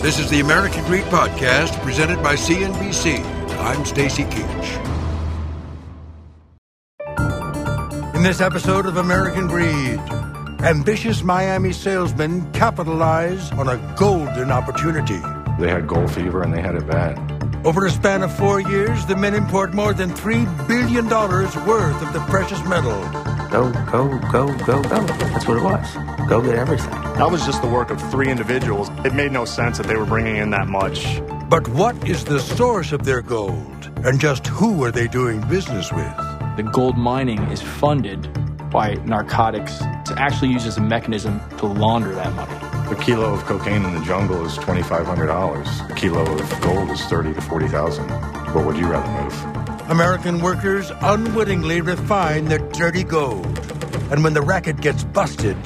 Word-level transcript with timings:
This 0.00 0.20
is 0.20 0.30
the 0.30 0.38
American 0.38 0.84
Greed 0.84 1.02
Podcast 1.06 1.82
presented 1.82 2.22
by 2.22 2.36
CNBC. 2.36 3.18
I'm 3.58 3.84
Stacy 3.84 4.22
Keach. 4.22 4.84
In 8.14 8.22
this 8.22 8.40
episode 8.40 8.86
of 8.86 8.96
American 8.96 9.48
Greed, 9.48 9.98
ambitious 10.60 11.24
Miami 11.24 11.72
salesmen 11.72 12.48
capitalize 12.52 13.50
on 13.52 13.68
a 13.68 13.94
golden 13.98 14.52
opportunity. 14.52 15.18
They 15.58 15.68
had 15.68 15.88
gold 15.88 16.12
fever 16.12 16.42
and 16.42 16.54
they 16.54 16.62
had 16.62 16.76
it 16.76 16.86
bad. 16.86 17.37
Over 17.68 17.84
a 17.84 17.90
span 17.90 18.22
of 18.22 18.34
four 18.34 18.60
years, 18.60 19.04
the 19.04 19.14
men 19.14 19.34
import 19.34 19.74
more 19.74 19.92
than 19.92 20.08
$3 20.08 20.66
billion 20.66 21.06
worth 21.06 22.02
of 22.02 22.14
the 22.14 22.20
precious 22.20 22.64
metal. 22.64 22.98
Go, 23.50 23.70
go, 23.92 24.18
go, 24.32 24.56
go, 24.64 24.82
go. 24.82 25.02
That's 25.02 25.46
what 25.46 25.58
it 25.58 25.62
was. 25.62 26.28
Go 26.30 26.40
get 26.40 26.54
everything. 26.54 26.90
That 26.90 27.30
was 27.30 27.44
just 27.44 27.60
the 27.60 27.68
work 27.68 27.90
of 27.90 28.00
three 28.10 28.30
individuals. 28.30 28.88
It 29.04 29.12
made 29.12 29.32
no 29.32 29.44
sense 29.44 29.76
that 29.76 29.86
they 29.86 29.96
were 29.96 30.06
bringing 30.06 30.36
in 30.36 30.48
that 30.52 30.66
much. 30.66 31.20
But 31.50 31.68
what 31.68 32.08
is 32.08 32.24
the 32.24 32.40
source 32.40 32.92
of 32.92 33.04
their 33.04 33.20
gold? 33.20 33.90
And 34.02 34.18
just 34.18 34.46
who 34.46 34.82
are 34.84 34.90
they 34.90 35.06
doing 35.06 35.42
business 35.42 35.92
with? 35.92 36.16
The 36.56 36.66
gold 36.72 36.96
mining 36.96 37.40
is 37.50 37.60
funded 37.60 38.32
by 38.70 38.94
narcotics 39.04 39.82
It's 40.00 40.12
actually 40.12 40.52
used 40.52 40.66
as 40.66 40.78
a 40.78 40.80
mechanism 40.80 41.38
to 41.58 41.66
launder 41.66 42.14
that 42.14 42.32
money. 42.32 42.67
A 42.90 42.96
kilo 42.96 43.34
of 43.34 43.44
cocaine 43.44 43.84
in 43.84 43.94
the 43.94 44.00
jungle 44.00 44.46
is 44.46 44.56
$2,500. 44.56 45.90
A 45.90 45.94
kilo 45.94 46.22
of 46.22 46.60
gold 46.62 46.90
is 46.90 47.02
30 47.02 47.34
to 47.34 47.40
40,000. 47.42 48.08
What 48.54 48.64
would 48.64 48.78
you 48.78 48.86
rather 48.86 49.22
move? 49.22 49.90
American 49.90 50.40
workers 50.40 50.90
unwittingly 51.02 51.82
refine 51.82 52.46
their 52.46 52.60
dirty 52.70 53.04
gold. 53.04 53.46
And 54.10 54.24
when 54.24 54.32
the 54.32 54.40
racket 54.40 54.80
gets 54.80 55.04
busted, 55.04 55.58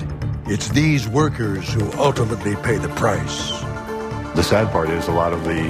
it's 0.46 0.70
these 0.70 1.06
workers 1.06 1.72
who 1.72 1.92
ultimately 1.92 2.56
pay 2.56 2.78
the 2.78 2.88
price. 2.88 3.50
The 4.34 4.42
sad 4.42 4.72
part 4.72 4.90
is 4.90 5.06
a 5.06 5.12
lot 5.12 5.32
of 5.32 5.44
the 5.44 5.68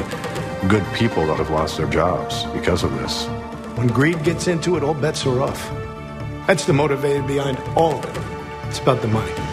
good 0.68 0.86
people 0.94 1.26
that 1.26 1.36
have 1.36 1.50
lost 1.50 1.76
their 1.76 1.88
jobs 1.88 2.44
because 2.54 2.82
of 2.82 2.92
this. 2.94 3.26
When 3.76 3.88
greed 3.88 4.24
gets 4.24 4.46
into 4.48 4.76
it, 4.76 4.82
all 4.82 4.94
bets 4.94 5.26
are 5.26 5.42
off. 5.42 5.70
That's 6.46 6.64
the 6.64 6.72
motivator 6.72 7.26
behind 7.26 7.58
all 7.76 7.98
of 7.98 8.16
it. 8.16 8.68
It's 8.68 8.78
about 8.78 9.02
the 9.02 9.08
money. 9.08 9.51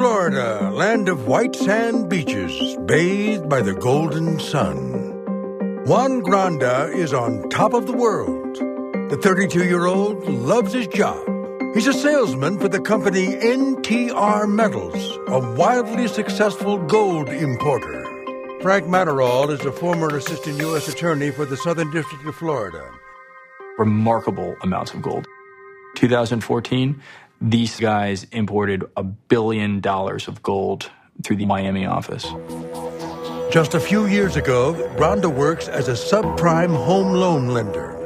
Florida, 0.00 0.70
land 0.70 1.10
of 1.10 1.26
white 1.26 1.54
sand 1.54 2.08
beaches, 2.08 2.74
bathed 2.86 3.50
by 3.50 3.60
the 3.60 3.74
golden 3.74 4.40
sun. 4.40 4.92
Juan 5.84 6.22
Granda 6.22 6.90
is 6.94 7.12
on 7.12 7.46
top 7.50 7.74
of 7.74 7.86
the 7.86 7.92
world. 7.92 8.56
The 9.10 9.18
32 9.18 9.66
year 9.66 9.84
old 9.84 10.26
loves 10.26 10.72
his 10.72 10.86
job. 10.86 11.22
He's 11.74 11.86
a 11.86 11.92
salesman 11.92 12.58
for 12.58 12.66
the 12.66 12.80
company 12.80 13.26
NTR 13.26 14.48
Metals, 14.48 15.18
a 15.28 15.38
wildly 15.54 16.08
successful 16.08 16.78
gold 16.78 17.28
importer. 17.28 18.02
Frank 18.62 18.86
Maderal 18.86 19.50
is 19.50 19.66
a 19.66 19.70
former 19.70 20.16
assistant 20.16 20.56
U.S. 20.60 20.88
attorney 20.88 21.30
for 21.30 21.44
the 21.44 21.58
Southern 21.58 21.90
District 21.90 22.24
of 22.24 22.34
Florida. 22.36 22.90
Remarkable 23.76 24.56
amounts 24.62 24.94
of 24.94 25.02
gold. 25.02 25.26
2014, 25.96 27.02
these 27.40 27.80
guys 27.80 28.24
imported 28.32 28.84
a 28.96 29.02
billion 29.02 29.80
dollars 29.80 30.28
of 30.28 30.42
gold 30.42 30.90
through 31.22 31.36
the 31.36 31.46
Miami 31.46 31.86
office. 31.86 32.26
Just 33.50 33.74
a 33.74 33.80
few 33.80 34.06
years 34.06 34.36
ago, 34.36 34.74
Granda 34.96 35.34
works 35.34 35.66
as 35.66 35.88
a 35.88 35.92
subprime 35.92 36.76
home 36.76 37.14
loan 37.14 37.48
lender. 37.48 37.96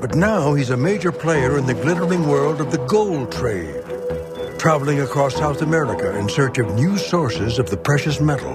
But 0.00 0.14
now 0.14 0.52
he's 0.54 0.70
a 0.70 0.76
major 0.76 1.12
player 1.12 1.56
in 1.56 1.64
the 1.64 1.74
glittering 1.74 2.28
world 2.28 2.60
of 2.60 2.70
the 2.70 2.78
gold 2.86 3.32
trade, 3.32 3.82
traveling 4.58 5.00
across 5.00 5.34
South 5.34 5.62
America 5.62 6.16
in 6.18 6.28
search 6.28 6.58
of 6.58 6.74
new 6.74 6.98
sources 6.98 7.58
of 7.58 7.70
the 7.70 7.76
precious 7.76 8.20
metal. 8.20 8.52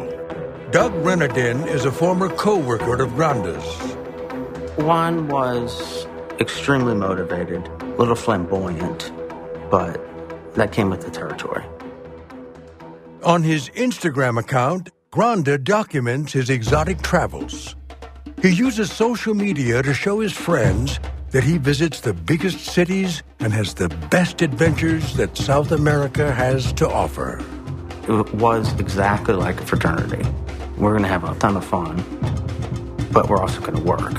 Doug 0.71 0.93
Renardin 1.03 1.65
is 1.67 1.85
a 1.85 1.91
former 1.91 2.29
co-worker 2.29 3.01
of 3.01 3.15
Granda's. 3.15 3.65
Juan 4.77 5.27
was 5.27 6.05
extremely 6.39 6.93
motivated, 6.93 7.67
a 7.81 7.85
little 7.97 8.15
flamboyant, 8.15 9.11
but 9.69 9.99
that 10.55 10.71
came 10.71 10.89
with 10.89 11.01
the 11.01 11.11
territory. 11.11 11.63
On 13.23 13.43
his 13.43 13.69
Instagram 13.69 14.39
account, 14.39 14.89
Granda 15.11 15.61
documents 15.63 16.33
his 16.33 16.49
exotic 16.49 17.01
travels. 17.01 17.75
He 18.41 18.49
uses 18.49 18.91
social 18.91 19.33
media 19.33 19.81
to 19.81 19.93
show 19.93 20.19
his 20.19 20.33
friends 20.33 20.99
that 21.31 21.43
he 21.43 21.57
visits 21.57 22.01
the 22.01 22.13
biggest 22.13 22.59
cities 22.59 23.23
and 23.39 23.51
has 23.51 23.73
the 23.73 23.89
best 24.09 24.41
adventures 24.41 25.15
that 25.15 25.35
South 25.37 25.71
America 25.71 26.31
has 26.31 26.71
to 26.73 26.87
offer. 26.87 27.43
It 28.07 28.33
was 28.35 28.71
exactly 28.79 29.33
like 29.33 29.59
a 29.59 29.65
fraternity. 29.65 30.23
We're 30.77 30.91
going 30.91 31.03
to 31.03 31.09
have 31.09 31.23
a 31.23 31.33
ton 31.39 31.57
of 31.57 31.65
fun, 31.65 31.97
but 33.11 33.27
we're 33.27 33.41
also 33.41 33.59
going 33.59 33.75
to 33.75 33.83
work. 33.83 34.13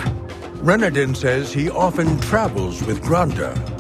Renardin 0.62 1.16
says 1.16 1.52
he 1.52 1.70
often 1.70 2.18
travels 2.20 2.82
with 2.82 3.02
Granda. 3.02 3.77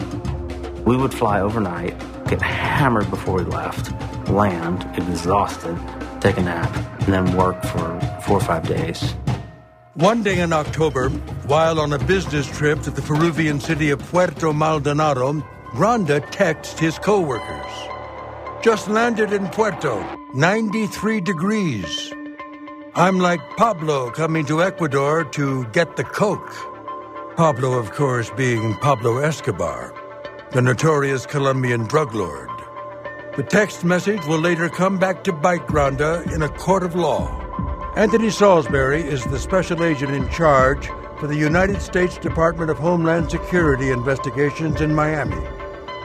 We 0.88 0.96
would 0.96 1.12
fly 1.12 1.42
overnight, 1.42 1.98
get 2.28 2.40
hammered 2.40 3.10
before 3.10 3.36
we 3.36 3.44
left, 3.44 3.92
land 4.30 4.88
exhausted, 4.96 5.78
take 6.22 6.38
a 6.38 6.42
nap, 6.42 6.74
and 7.02 7.12
then 7.12 7.36
work 7.36 7.62
for 7.62 8.00
four 8.24 8.38
or 8.38 8.40
five 8.40 8.66
days. 8.66 9.14
One 9.92 10.22
day 10.22 10.40
in 10.40 10.50
October, 10.50 11.10
while 11.44 11.78
on 11.78 11.92
a 11.92 11.98
business 11.98 12.46
trip 12.56 12.80
to 12.84 12.90
the 12.90 13.02
Peruvian 13.02 13.60
city 13.60 13.90
of 13.90 13.98
Puerto 13.98 14.50
Maldonado, 14.54 15.44
Granda 15.72 16.26
texts 16.30 16.78
his 16.78 16.98
coworkers. 16.98 17.72
Just 18.62 18.88
landed 18.88 19.34
in 19.34 19.46
Puerto, 19.48 20.02
93 20.32 21.20
degrees. 21.20 22.14
I'm 22.94 23.18
like 23.18 23.42
Pablo 23.58 24.10
coming 24.10 24.46
to 24.46 24.62
Ecuador 24.62 25.24
to 25.32 25.66
get 25.66 25.96
the 25.96 26.04
Coke. 26.04 26.54
Pablo, 27.36 27.74
of 27.74 27.92
course, 27.92 28.30
being 28.30 28.74
Pablo 28.76 29.18
Escobar, 29.18 29.92
the 30.52 30.62
notorious 30.62 31.26
Colombian 31.26 31.84
drug 31.84 32.14
lord. 32.14 32.48
The 33.36 33.42
text 33.42 33.84
message 33.84 34.24
will 34.24 34.40
later 34.40 34.70
come 34.70 34.98
back 34.98 35.22
to 35.24 35.32
bite 35.32 35.66
Granda 35.66 36.24
in 36.32 36.40
a 36.42 36.48
court 36.48 36.82
of 36.82 36.94
law. 36.94 37.28
Anthony 37.96 38.30
Salisbury 38.30 39.02
is 39.02 39.22
the 39.24 39.38
special 39.38 39.84
agent 39.84 40.12
in 40.12 40.26
charge 40.30 40.86
for 41.20 41.26
the 41.26 41.36
United 41.36 41.82
States 41.82 42.16
Department 42.16 42.70
of 42.70 42.78
Homeland 42.78 43.30
Security 43.30 43.90
investigations 43.90 44.80
in 44.80 44.94
Miami. 44.94 45.36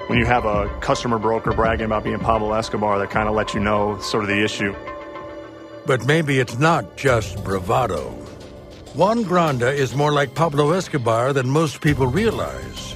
When 0.08 0.20
you 0.20 0.26
have 0.26 0.44
a 0.44 0.68
customer 0.82 1.20
broker 1.20 1.54
bragging 1.54 1.86
about 1.86 2.04
being 2.04 2.20
Pablo 2.20 2.52
Escobar, 2.52 3.00
that 3.00 3.12
kind 3.12 3.30
of 3.30 3.36
lets 3.36 3.54
you 3.54 3.62
know 3.62 3.98
sort 4.02 4.24
of 4.24 4.30
the 4.30 4.44
issue. 4.44 4.76
But 5.86 6.06
maybe 6.06 6.40
it's 6.40 6.60
not 6.60 6.98
just 6.98 7.42
bravado. 7.46 8.10
Juan 8.94 9.24
Granda 9.24 9.74
is 9.74 9.96
more 9.96 10.12
like 10.12 10.36
Pablo 10.36 10.72
Escobar 10.72 11.32
than 11.32 11.50
most 11.50 11.80
people 11.80 12.08
realize. 12.08 12.93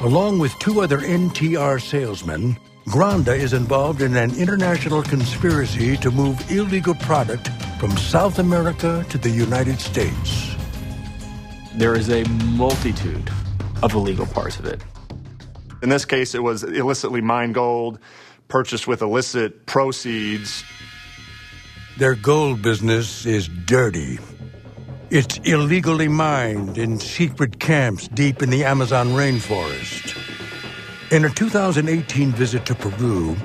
Along 0.00 0.38
with 0.38 0.58
two 0.58 0.82
other 0.82 0.98
NTR 0.98 1.80
salesmen, 1.80 2.58
Granda 2.86 3.34
is 3.34 3.54
involved 3.54 4.02
in 4.02 4.14
an 4.14 4.36
international 4.38 5.02
conspiracy 5.02 5.96
to 5.96 6.10
move 6.10 6.50
illegal 6.50 6.94
product 6.96 7.48
from 7.80 7.96
South 7.96 8.38
America 8.38 9.06
to 9.08 9.16
the 9.16 9.30
United 9.30 9.80
States. 9.80 10.54
There 11.76 11.94
is 11.94 12.10
a 12.10 12.24
multitude 12.58 13.30
of 13.82 13.94
illegal 13.94 14.26
parts 14.26 14.58
of 14.58 14.66
it. 14.66 14.84
In 15.82 15.88
this 15.88 16.04
case, 16.04 16.34
it 16.34 16.42
was 16.42 16.62
illicitly 16.62 17.22
mined 17.22 17.54
gold, 17.54 17.98
purchased 18.48 18.86
with 18.86 19.00
illicit 19.00 19.64
proceeds. 19.64 20.62
Their 21.96 22.14
gold 22.14 22.60
business 22.60 23.24
is 23.24 23.48
dirty. 23.48 24.18
It's 25.08 25.38
illegally 25.44 26.08
mined 26.08 26.78
in 26.78 26.98
secret 26.98 27.60
camps 27.60 28.08
deep 28.08 28.42
in 28.42 28.50
the 28.50 28.64
Amazon 28.64 29.10
rainforest. 29.10 30.16
In 31.12 31.24
a 31.24 31.30
2018 31.30 32.32
visit 32.32 32.66
to 32.66 32.74
Peru, 32.74 33.36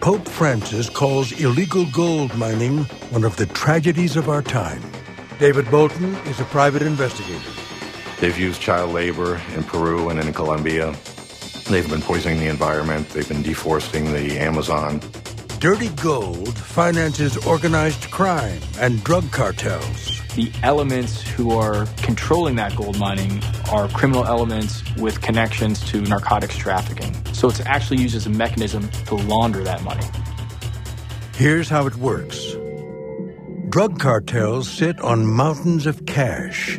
Pope 0.00 0.26
Francis 0.26 0.88
calls 0.88 1.38
illegal 1.38 1.84
gold 1.92 2.34
mining 2.38 2.84
one 3.10 3.24
of 3.24 3.36
the 3.36 3.44
tragedies 3.44 4.16
of 4.16 4.30
our 4.30 4.40
time. 4.40 4.80
David 5.38 5.70
Bolton 5.70 6.14
is 6.24 6.40
a 6.40 6.44
private 6.44 6.80
investigator. 6.80 7.50
They've 8.18 8.38
used 8.38 8.62
child 8.62 8.94
labor 8.94 9.38
in 9.54 9.62
Peru 9.64 10.08
and 10.08 10.18
in 10.18 10.32
Colombia. 10.32 10.94
They've 11.68 11.88
been 11.88 12.00
poisoning 12.00 12.40
the 12.40 12.48
environment. 12.48 13.10
They've 13.10 13.28
been 13.28 13.42
deforesting 13.42 14.10
the 14.10 14.38
Amazon. 14.38 15.02
Dirty 15.58 15.90
gold 16.02 16.56
finances 16.56 17.36
organized 17.46 18.10
crime 18.10 18.62
and 18.78 19.04
drug 19.04 19.30
cartels. 19.30 20.19
The 20.36 20.52
elements 20.62 21.20
who 21.20 21.58
are 21.58 21.86
controlling 21.96 22.54
that 22.56 22.76
gold 22.76 22.98
mining 22.98 23.42
are 23.72 23.88
criminal 23.88 24.24
elements 24.24 24.84
with 24.94 25.20
connections 25.20 25.84
to 25.90 26.00
narcotics 26.02 26.56
trafficking. 26.56 27.12
So 27.34 27.48
it's 27.48 27.60
actually 27.66 28.00
used 28.00 28.14
as 28.14 28.26
a 28.26 28.30
mechanism 28.30 28.88
to 29.06 29.16
launder 29.16 29.64
that 29.64 29.82
money. 29.82 30.06
Here's 31.34 31.68
how 31.68 31.86
it 31.86 31.96
works 31.96 32.56
drug 33.70 33.98
cartels 33.98 34.68
sit 34.68 35.00
on 35.00 35.26
mountains 35.26 35.86
of 35.86 36.06
cash, 36.06 36.78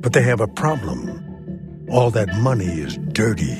but 0.00 0.12
they 0.12 0.22
have 0.22 0.40
a 0.40 0.48
problem. 0.48 1.86
All 1.90 2.10
that 2.10 2.34
money 2.36 2.80
is 2.80 2.96
dirty. 3.12 3.56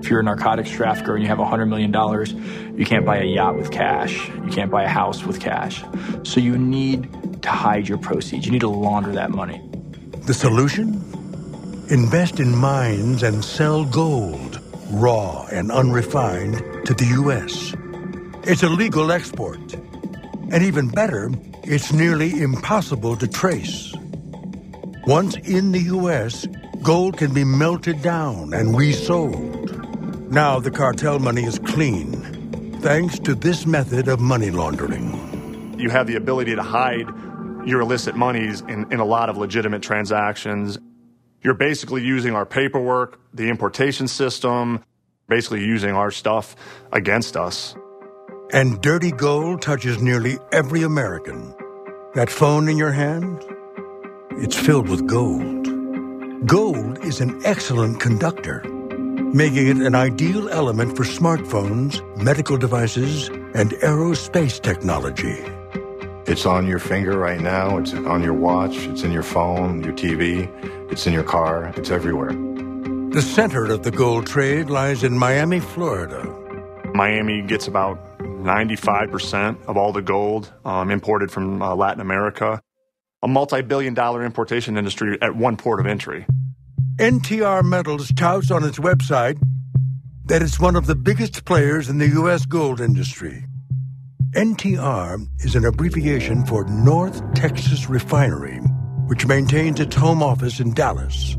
If 0.00 0.10
you're 0.10 0.20
a 0.20 0.24
narcotics 0.24 0.70
trafficker 0.70 1.14
and 1.14 1.22
you 1.22 1.28
have 1.28 1.38
$100 1.38 1.68
million, 1.68 2.78
you 2.78 2.84
can't 2.84 3.04
buy 3.04 3.18
a 3.18 3.24
yacht 3.24 3.56
with 3.56 3.70
cash. 3.70 4.28
You 4.28 4.50
can't 4.50 4.70
buy 4.70 4.84
a 4.84 4.88
house 4.88 5.24
with 5.24 5.40
cash. 5.40 5.82
So 6.22 6.40
you 6.40 6.56
need 6.58 7.35
to 7.46 7.52
hide 7.52 7.88
your 7.88 7.98
proceeds. 7.98 8.44
You 8.44 8.52
need 8.52 8.60
to 8.60 8.68
launder 8.68 9.12
that 9.12 9.30
money. 9.30 9.62
The 10.26 10.34
solution? 10.34 10.94
Invest 11.88 12.40
in 12.40 12.56
mines 12.56 13.22
and 13.22 13.44
sell 13.44 13.84
gold, 13.84 14.60
raw 14.90 15.46
and 15.52 15.70
unrefined, 15.70 16.56
to 16.86 16.94
the 16.94 17.06
U.S. 17.22 17.74
It's 18.42 18.64
a 18.64 18.68
legal 18.68 19.12
export. 19.12 19.74
And 20.50 20.64
even 20.64 20.88
better, 20.88 21.30
it's 21.62 21.92
nearly 21.92 22.40
impossible 22.40 23.16
to 23.16 23.28
trace. 23.28 23.94
Once 25.06 25.36
in 25.36 25.70
the 25.70 25.82
U.S., 25.98 26.48
gold 26.82 27.16
can 27.16 27.32
be 27.32 27.44
melted 27.44 28.02
down 28.02 28.54
and 28.54 28.76
resold. 28.76 30.32
Now 30.32 30.58
the 30.58 30.72
cartel 30.72 31.20
money 31.20 31.44
is 31.44 31.60
clean, 31.60 32.10
thanks 32.80 33.20
to 33.20 33.36
this 33.36 33.66
method 33.66 34.08
of 34.08 34.18
money 34.18 34.50
laundering. 34.50 35.78
You 35.78 35.90
have 35.90 36.08
the 36.08 36.16
ability 36.16 36.56
to 36.56 36.62
hide 36.62 37.06
your 37.66 37.80
illicit 37.80 38.16
monies 38.16 38.60
in, 38.62 38.90
in 38.92 39.00
a 39.00 39.04
lot 39.04 39.28
of 39.28 39.36
legitimate 39.36 39.82
transactions. 39.82 40.78
You're 41.42 41.54
basically 41.54 42.02
using 42.02 42.34
our 42.34 42.46
paperwork, 42.46 43.20
the 43.34 43.48
importation 43.48 44.08
system, 44.08 44.82
basically 45.28 45.64
using 45.64 45.94
our 45.94 46.10
stuff 46.10 46.56
against 46.92 47.36
us. 47.36 47.74
And 48.52 48.80
dirty 48.80 49.10
gold 49.10 49.60
touches 49.60 50.00
nearly 50.00 50.38
every 50.52 50.82
American. 50.82 51.54
That 52.14 52.30
phone 52.30 52.68
in 52.68 52.78
your 52.78 52.92
hand? 52.92 53.44
It's 54.38 54.56
filled 54.56 54.88
with 54.88 55.06
gold. 55.06 55.66
Gold 56.46 57.04
is 57.04 57.20
an 57.20 57.40
excellent 57.44 58.00
conductor 58.00 58.62
making 59.36 59.66
it 59.66 59.76
an 59.86 59.94
ideal 59.94 60.48
element 60.48 60.96
for 60.96 61.04
smartphones, 61.04 62.00
medical 62.16 62.56
devices, 62.56 63.28
and 63.28 63.72
aerospace 63.82 64.60
technology. 64.62 65.44
It's 66.28 66.44
on 66.44 66.66
your 66.66 66.80
finger 66.80 67.16
right 67.16 67.40
now, 67.40 67.78
it's 67.78 67.94
on 67.94 68.20
your 68.20 68.34
watch, 68.34 68.76
it's 68.86 69.04
in 69.04 69.12
your 69.12 69.22
phone, 69.22 69.84
your 69.84 69.92
TV, 69.92 70.50
it's 70.90 71.06
in 71.06 71.12
your 71.12 71.22
car, 71.22 71.72
it's 71.76 71.90
everywhere. 71.90 72.32
The 73.12 73.22
center 73.22 73.66
of 73.66 73.84
the 73.84 73.92
gold 73.92 74.26
trade 74.26 74.68
lies 74.68 75.04
in 75.04 75.16
Miami, 75.16 75.60
Florida. 75.60 76.24
Miami 76.94 77.42
gets 77.42 77.68
about 77.68 78.18
95% 78.18 79.66
of 79.66 79.76
all 79.76 79.92
the 79.92 80.02
gold 80.02 80.52
um, 80.64 80.90
imported 80.90 81.30
from 81.30 81.62
uh, 81.62 81.76
Latin 81.76 82.00
America. 82.00 82.60
A 83.22 83.28
multi 83.28 83.62
billion 83.62 83.94
dollar 83.94 84.24
importation 84.24 84.76
industry 84.76 85.16
at 85.22 85.36
one 85.36 85.56
port 85.56 85.78
of 85.78 85.86
entry. 85.86 86.26
NTR 86.96 87.62
Metals 87.62 88.10
touts 88.16 88.50
on 88.50 88.64
its 88.64 88.78
website 88.78 89.38
that 90.24 90.42
it's 90.42 90.58
one 90.58 90.74
of 90.74 90.86
the 90.86 90.96
biggest 90.96 91.44
players 91.44 91.88
in 91.88 91.98
the 91.98 92.08
U.S. 92.08 92.46
gold 92.46 92.80
industry. 92.80 93.44
NTR 94.36 95.26
is 95.46 95.56
an 95.56 95.64
abbreviation 95.64 96.44
for 96.44 96.64
North 96.64 97.22
Texas 97.32 97.88
Refinery, 97.88 98.58
which 99.06 99.26
maintains 99.26 99.80
its 99.80 99.96
home 99.96 100.22
office 100.22 100.60
in 100.60 100.74
Dallas. 100.74 101.38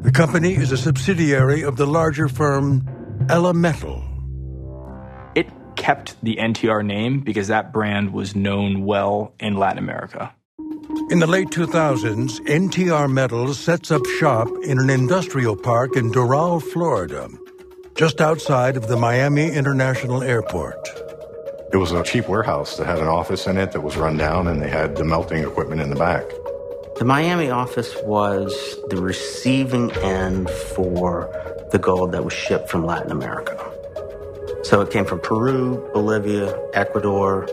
The 0.00 0.12
company 0.12 0.54
is 0.54 0.72
a 0.72 0.78
subsidiary 0.78 1.62
of 1.62 1.76
the 1.76 1.86
larger 1.86 2.28
firm 2.28 2.88
Elemetal. 3.26 4.02
It 5.34 5.46
kept 5.76 6.16
the 6.24 6.36
NTR 6.36 6.82
name 6.86 7.20
because 7.20 7.48
that 7.48 7.70
brand 7.70 8.14
was 8.14 8.34
known 8.34 8.86
well 8.86 9.34
in 9.38 9.58
Latin 9.58 9.76
America. 9.76 10.34
In 11.10 11.18
the 11.18 11.26
late 11.26 11.48
2000s, 11.48 12.40
NTR 12.46 13.12
Metals 13.12 13.58
sets 13.58 13.90
up 13.90 14.06
shop 14.18 14.48
in 14.64 14.78
an 14.78 14.88
industrial 14.88 15.54
park 15.54 15.96
in 15.96 16.10
Doral, 16.10 16.62
Florida, 16.62 17.28
just 17.94 18.22
outside 18.22 18.78
of 18.78 18.88
the 18.88 18.96
Miami 18.96 19.52
International 19.52 20.22
Airport. 20.22 21.11
It 21.72 21.78
was 21.78 21.90
a 21.92 22.02
cheap 22.02 22.28
warehouse 22.28 22.76
that 22.76 22.86
had 22.86 22.98
an 22.98 23.08
office 23.08 23.46
in 23.46 23.56
it 23.56 23.72
that 23.72 23.80
was 23.80 23.96
run 23.96 24.18
down, 24.18 24.46
and 24.46 24.60
they 24.60 24.68
had 24.68 24.96
the 24.96 25.04
melting 25.04 25.42
equipment 25.42 25.80
in 25.80 25.88
the 25.88 25.96
back. 25.96 26.24
The 26.98 27.04
Miami 27.06 27.48
office 27.48 27.96
was 28.04 28.52
the 28.90 29.00
receiving 29.00 29.90
end 30.02 30.50
for 30.50 31.30
the 31.72 31.78
gold 31.78 32.12
that 32.12 32.24
was 32.24 32.34
shipped 32.34 32.68
from 32.68 32.84
Latin 32.84 33.10
America. 33.10 33.56
So 34.64 34.82
it 34.82 34.90
came 34.90 35.06
from 35.06 35.20
Peru, 35.20 35.90
Bolivia, 35.94 36.58
Ecuador, 36.74 37.48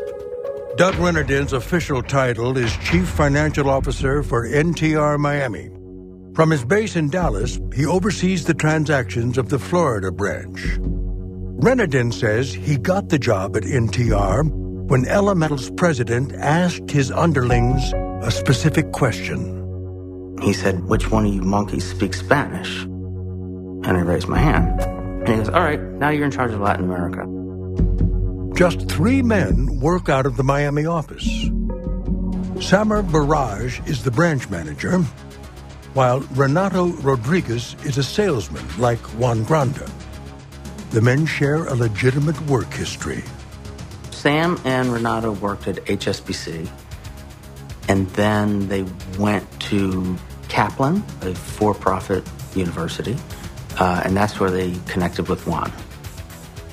Doug 0.75 0.95
Renardin's 0.95 1.51
official 1.51 2.01
title 2.01 2.57
is 2.57 2.71
Chief 2.77 3.05
Financial 3.05 3.69
Officer 3.69 4.23
for 4.23 4.47
NTR 4.47 5.17
Miami. 5.17 5.69
From 6.33 6.51
his 6.51 6.63
base 6.63 6.95
in 6.95 7.09
Dallas, 7.09 7.59
he 7.75 7.85
oversees 7.85 8.45
the 8.45 8.53
transactions 8.53 9.37
of 9.37 9.49
the 9.49 9.59
Florida 9.59 10.09
branch. 10.09 10.79
Renardin 11.59 12.13
says 12.13 12.53
he 12.53 12.77
got 12.77 13.09
the 13.09 13.19
job 13.19 13.57
at 13.57 13.63
NTR 13.63 14.49
when 14.87 15.05
Elemetal's 15.05 15.69
president 15.71 16.31
asked 16.33 16.89
his 16.89 17.11
underlings 17.11 17.91
a 18.25 18.31
specific 18.31 18.93
question. 18.93 20.37
He 20.41 20.53
said, 20.53 20.85
Which 20.85 21.11
one 21.11 21.25
of 21.25 21.33
you 21.33 21.41
monkeys 21.41 21.83
speaks 21.89 22.19
Spanish? 22.21 22.83
And 22.83 23.87
I 23.87 23.99
raised 23.99 24.29
my 24.29 24.37
hand. 24.37 24.79
And 24.79 25.27
he 25.27 25.35
goes, 25.35 25.49
All 25.49 25.59
right, 25.59 25.81
now 25.81 26.07
you're 26.07 26.23
in 26.23 26.31
charge 26.31 26.53
of 26.53 26.61
Latin 26.61 26.85
America. 26.85 27.25
Just 28.57 28.89
three 28.89 29.21
men 29.21 29.81
work 29.81 30.07
out 30.07 30.25
of 30.25 30.37
the 30.37 30.45
Miami 30.45 30.85
office. 30.85 31.25
Samer 32.65 33.01
Barrage 33.01 33.81
is 33.85 34.05
the 34.05 34.11
branch 34.11 34.49
manager, 34.49 34.99
while 35.93 36.21
Renato 36.35 36.87
Rodriguez 37.01 37.75
is 37.83 37.97
a 37.97 38.03
salesman 38.03 38.65
like 38.77 38.99
Juan 39.19 39.43
Granda. 39.43 39.91
The 40.91 41.01
men 41.01 41.27
share 41.27 41.65
a 41.67 41.75
legitimate 41.75 42.39
work 42.47 42.73
history. 42.73 43.23
Sam 44.09 44.59
and 44.65 44.91
Renato 44.91 45.31
worked 45.33 45.67
at 45.67 45.75
HSBC, 45.85 46.67
and 47.87 48.09
then 48.11 48.67
they 48.69 48.83
went 49.19 49.47
to 49.61 50.17
Kaplan, 50.47 51.03
a 51.21 51.35
for 51.35 51.75
profit 51.75 52.27
university, 52.55 53.15
uh, 53.79 54.01
and 54.03 54.17
that's 54.17 54.39
where 54.39 54.49
they 54.49 54.75
connected 54.87 55.29
with 55.29 55.45
Juan. 55.45 55.71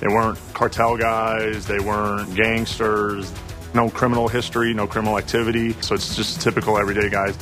They 0.00 0.08
weren't 0.08 0.38
cartel 0.54 0.96
guys, 0.96 1.66
they 1.66 1.78
weren't 1.78 2.34
gangsters, 2.34 3.30
no 3.74 3.90
criminal 3.90 4.28
history, 4.28 4.72
no 4.72 4.86
criminal 4.86 5.18
activity. 5.18 5.74
So 5.82 5.94
it's 5.94 6.16
just 6.16 6.40
typical 6.40 6.78
everyday 6.78 7.10
guys. 7.10 7.36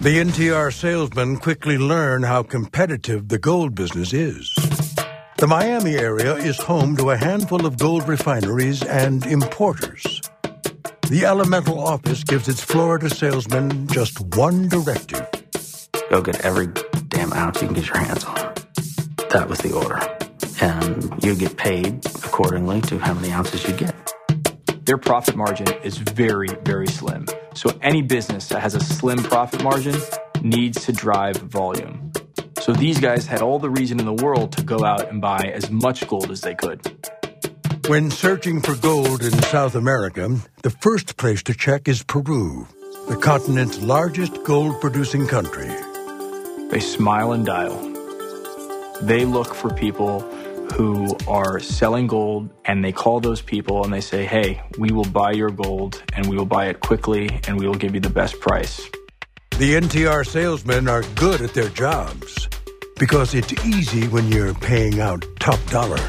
The 0.00 0.18
NTR 0.18 0.74
salesmen 0.74 1.38
quickly 1.38 1.78
learn 1.78 2.24
how 2.24 2.42
competitive 2.42 3.28
the 3.28 3.38
gold 3.38 3.74
business 3.76 4.12
is. 4.12 4.65
The 5.38 5.46
Miami 5.46 5.96
area 5.96 6.34
is 6.34 6.56
home 6.56 6.96
to 6.96 7.10
a 7.10 7.16
handful 7.16 7.66
of 7.66 7.78
gold 7.78 8.08
refineries 8.08 8.82
and 8.82 9.26
importers. 9.26 10.22
The 11.10 11.24
Elemetal 11.24 11.76
office 11.76 12.24
gives 12.24 12.48
its 12.48 12.62
Florida 12.62 13.10
salesmen 13.10 13.86
just 13.88 14.18
one 14.34 14.68
directive 14.68 15.28
go 16.08 16.22
get 16.22 16.40
every 16.40 16.68
damn 17.08 17.32
ounce 17.34 17.60
you 17.60 17.68
can 17.68 17.74
get 17.74 17.86
your 17.86 17.98
hands 17.98 18.24
on. 18.24 18.54
That 19.30 19.46
was 19.48 19.58
the 19.58 19.72
order 19.72 20.00
and 20.62 21.22
you 21.22 21.34
get 21.34 21.58
paid 21.58 22.06
accordingly 22.24 22.80
to 22.82 22.98
how 22.98 23.12
many 23.12 23.30
ounces 23.30 23.62
you 23.68 23.74
get. 23.74 23.94
Their 24.86 24.98
profit 24.98 25.36
margin 25.36 25.66
is 25.82 25.98
very, 25.98 26.48
very 26.64 26.86
slim. 26.86 27.26
So 27.54 27.76
any 27.82 28.00
business 28.00 28.48
that 28.48 28.60
has 28.60 28.74
a 28.74 28.80
slim 28.80 29.18
profit 29.18 29.62
margin 29.62 29.96
needs 30.40 30.86
to 30.86 30.92
drive 30.92 31.36
volume. 31.36 32.05
So 32.66 32.72
these 32.72 32.98
guys 32.98 33.28
had 33.28 33.42
all 33.42 33.60
the 33.60 33.70
reason 33.70 34.00
in 34.00 34.06
the 34.06 34.24
world 34.24 34.50
to 34.54 34.62
go 34.64 34.82
out 34.82 35.08
and 35.08 35.20
buy 35.20 35.52
as 35.54 35.70
much 35.70 36.04
gold 36.08 36.32
as 36.32 36.40
they 36.40 36.56
could. 36.56 36.80
When 37.86 38.10
searching 38.10 38.60
for 38.60 38.74
gold 38.74 39.22
in 39.22 39.30
South 39.44 39.76
America, 39.76 40.36
the 40.64 40.70
first 40.70 41.16
place 41.16 41.44
to 41.44 41.54
check 41.54 41.86
is 41.86 42.02
Peru, 42.02 42.66
the 43.06 43.18
continent's 43.18 43.80
largest 43.80 44.42
gold 44.42 44.80
producing 44.80 45.28
country. 45.28 45.68
They 46.68 46.80
smile 46.80 47.30
and 47.30 47.46
dial. 47.46 47.78
They 49.00 49.24
look 49.24 49.54
for 49.54 49.72
people 49.72 50.22
who 50.74 51.16
are 51.28 51.60
selling 51.60 52.08
gold 52.08 52.50
and 52.64 52.84
they 52.84 52.90
call 52.90 53.20
those 53.20 53.42
people 53.42 53.84
and 53.84 53.92
they 53.92 54.00
say, 54.00 54.24
hey, 54.24 54.60
we 54.76 54.90
will 54.90 55.04
buy 55.04 55.30
your 55.30 55.50
gold 55.50 56.02
and 56.14 56.28
we 56.28 56.36
will 56.36 56.46
buy 56.46 56.66
it 56.66 56.80
quickly 56.80 57.30
and 57.46 57.60
we 57.60 57.68
will 57.68 57.76
give 57.76 57.94
you 57.94 58.00
the 58.00 58.10
best 58.10 58.40
price. 58.40 58.84
The 59.50 59.74
NTR 59.74 60.26
salesmen 60.26 60.88
are 60.88 61.02
good 61.14 61.40
at 61.40 61.54
their 61.54 61.68
jobs 61.68 62.48
because 62.98 63.34
it's 63.34 63.52
easy 63.64 64.08
when 64.08 64.28
you're 64.28 64.54
paying 64.54 65.00
out 65.00 65.24
top 65.38 65.58
dollar. 65.66 66.00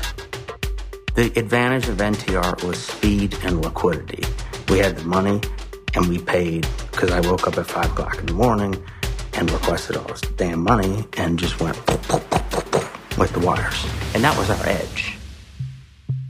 The 1.16 1.32
advantage 1.36 1.90
of 1.90 1.98
NTR 1.98 2.64
was 2.64 2.82
speed 2.82 3.38
and 3.44 3.62
liquidity. 3.62 4.24
We 4.70 4.80
had 4.80 4.98
the 4.98 5.04
money 5.06 5.42
and 5.96 6.08
we 6.08 6.20
paid 6.20 6.68
because 6.92 7.12
I 7.12 7.20
woke 7.22 7.48
up 7.48 7.58
at 7.58 7.68
5 7.68 7.92
o'clock 7.92 8.20
in 8.20 8.28
the 8.28 8.34
morning 8.34 8.82
and 9.34 9.52
requested 9.52 9.98
all 9.98 10.06
this 10.06 10.22
damn 10.38 10.62
money 10.62 11.06
and 11.18 11.38
just 11.38 11.60
went 11.60 11.76
with 13.18 13.34
the 13.34 13.42
wires. 13.44 13.86
And 14.14 14.24
that 14.24 14.38
was 14.38 14.50
our 14.50 14.66
edge. 14.68 15.18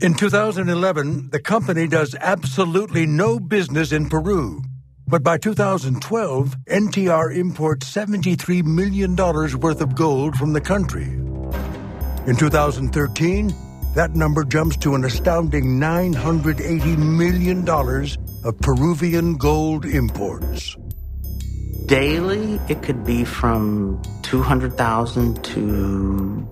In 0.00 0.14
2011, 0.14 1.30
the 1.30 1.40
company 1.40 1.86
does 1.86 2.14
absolutely 2.20 3.06
no 3.06 3.38
business 3.38 3.92
in 3.92 4.08
Peru. 4.08 4.62
But 5.08 5.22
by 5.22 5.38
2012, 5.38 6.54
NTR 6.66 7.34
imports 7.34 7.90
$73 7.90 8.62
million 8.62 9.16
worth 9.16 9.80
of 9.80 9.94
gold 9.94 10.36
from 10.36 10.52
the 10.52 10.60
country. 10.60 11.04
In 12.26 12.36
2013, 12.36 13.54
that 13.94 14.14
number 14.14 14.44
jumps 14.44 14.76
to 14.78 14.94
an 14.94 15.06
astounding 15.06 15.80
$980 15.80 16.98
million 16.98 17.66
of 18.44 18.58
Peruvian 18.60 19.38
gold 19.38 19.86
imports. 19.86 20.76
Daily, 21.86 22.60
it 22.68 22.82
could 22.82 23.06
be 23.06 23.24
from 23.24 24.02
200,000 24.24 25.42
to 25.42 26.48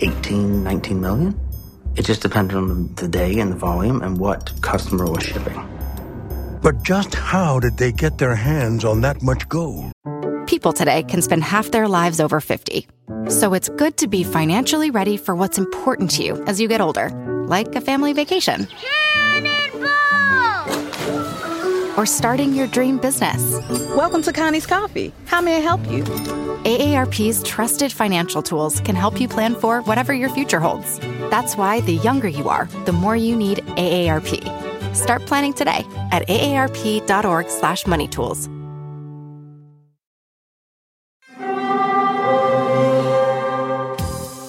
18, 0.00 0.64
19 0.64 1.00
million. 1.00 1.40
It 1.94 2.04
just 2.04 2.22
depended 2.22 2.56
on 2.56 2.92
the 2.96 3.06
day 3.06 3.38
and 3.38 3.52
the 3.52 3.56
volume 3.56 4.02
and 4.02 4.18
what 4.18 4.52
customer 4.62 5.08
was 5.08 5.22
shipping. 5.22 5.77
But 6.60 6.82
just 6.82 7.14
how 7.14 7.60
did 7.60 7.76
they 7.76 7.92
get 7.92 8.18
their 8.18 8.34
hands 8.34 8.84
on 8.84 9.00
that 9.02 9.22
much 9.22 9.48
gold? 9.48 9.92
People 10.46 10.72
today 10.72 11.04
can 11.04 11.22
spend 11.22 11.44
half 11.44 11.70
their 11.70 11.86
lives 11.86 12.18
over 12.20 12.40
50. 12.40 12.88
So 13.28 13.54
it's 13.54 13.68
good 13.68 13.96
to 13.98 14.08
be 14.08 14.24
financially 14.24 14.90
ready 14.90 15.16
for 15.16 15.36
what's 15.36 15.58
important 15.58 16.10
to 16.12 16.24
you 16.24 16.42
as 16.46 16.60
you 16.60 16.66
get 16.66 16.80
older, 16.80 17.10
like 17.46 17.74
a 17.76 17.80
family 17.80 18.12
vacation. 18.12 18.66
Cannonball! 18.66 19.88
Or 21.96 22.06
starting 22.06 22.54
your 22.54 22.66
dream 22.66 22.98
business. 22.98 23.60
Welcome 23.94 24.22
to 24.22 24.32
Connie's 24.32 24.66
Coffee. 24.66 25.12
How 25.26 25.40
may 25.40 25.58
I 25.58 25.60
help 25.60 25.88
you? 25.88 26.02
AARP's 26.64 27.42
trusted 27.44 27.92
financial 27.92 28.42
tools 28.42 28.80
can 28.80 28.96
help 28.96 29.20
you 29.20 29.28
plan 29.28 29.54
for 29.54 29.82
whatever 29.82 30.12
your 30.12 30.30
future 30.30 30.58
holds. 30.60 30.98
That's 31.30 31.56
why 31.56 31.82
the 31.82 31.94
younger 31.94 32.26
you 32.28 32.48
are, 32.48 32.66
the 32.84 32.92
more 32.92 33.14
you 33.14 33.36
need 33.36 33.58
AARP. 33.76 34.77
Start 34.94 35.26
planning 35.26 35.52
today 35.52 35.84
at 36.12 36.28
aarp.org/moneytools. 36.28 38.57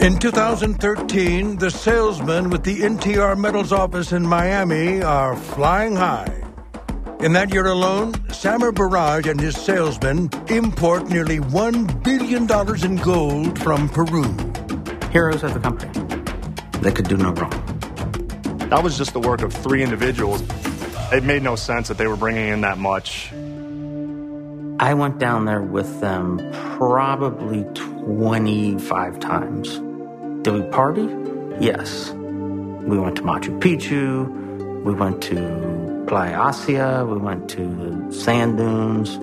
In 0.00 0.18
2013, 0.18 1.58
the 1.58 1.70
salesmen 1.70 2.48
with 2.48 2.64
the 2.64 2.80
NTR 2.80 3.36
Metals 3.36 3.70
office 3.70 4.12
in 4.12 4.26
Miami 4.26 5.02
are 5.02 5.36
flying 5.36 5.94
high. 5.94 6.42
In 7.20 7.34
that 7.34 7.52
year 7.52 7.66
alone, 7.66 8.14
Samer 8.32 8.72
Barrage 8.72 9.26
and 9.26 9.38
his 9.38 9.54
salesmen 9.58 10.30
import 10.48 11.10
nearly 11.10 11.38
$1 11.38 12.02
billion 12.02 12.48
in 12.82 12.96
gold 13.04 13.58
from 13.58 13.90
Peru. 13.90 14.22
Heroes 15.10 15.42
of 15.42 15.52
the 15.52 15.60
company. 15.60 15.92
They 16.80 16.92
could 16.92 17.06
do 17.06 17.18
no 17.18 17.32
wrong. 17.32 17.50
That 18.70 18.82
was 18.82 18.96
just 18.96 19.12
the 19.12 19.20
work 19.20 19.42
of 19.42 19.52
three 19.52 19.82
individuals. 19.82 20.42
It 21.12 21.24
made 21.24 21.42
no 21.42 21.56
sense 21.56 21.88
that 21.88 21.98
they 21.98 22.06
were 22.06 22.16
bringing 22.16 22.48
in 22.48 22.62
that 22.62 22.78
much. 22.78 23.30
I 24.80 24.94
went 24.94 25.18
down 25.18 25.44
there 25.44 25.60
with 25.60 26.00
them 26.00 26.38
probably 26.78 27.64
25 27.74 29.20
times. 29.20 29.89
Did 30.42 30.54
we 30.54 30.62
party? 30.70 31.02
Yes. 31.60 32.10
We 32.12 32.98
went 32.98 33.16
to 33.16 33.22
Machu 33.22 33.60
Picchu. 33.60 34.82
We 34.84 34.94
went 34.94 35.22
to 35.24 36.04
Playa 36.08 36.48
Asia. 36.48 37.06
We 37.06 37.18
went 37.18 37.50
to 37.50 37.66
the 37.66 38.12
sand 38.12 38.56
dunes. 38.56 39.18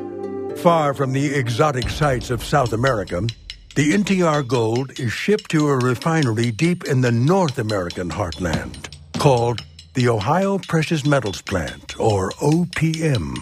Far 0.62 0.94
from 0.94 1.14
the 1.14 1.34
exotic 1.34 1.90
sights 1.90 2.30
of 2.30 2.44
South 2.44 2.72
America, 2.72 3.26
the 3.74 3.94
NTR 3.94 4.48
gold 4.48 5.00
is 5.00 5.12
shipped 5.12 5.50
to 5.52 5.68
a 5.70 5.78
refinery 5.78 6.52
deep 6.52 6.84
in 6.86 7.02
the 7.02 7.12
North 7.12 7.58
American 7.58 8.12
heartland 8.12 8.90
called 9.18 9.66
the 9.96 10.10
Ohio 10.10 10.60
Precious 10.60 11.04
Metals 11.04 11.42
Plant, 11.42 12.00
or 12.00 12.30
OPM. 12.34 13.34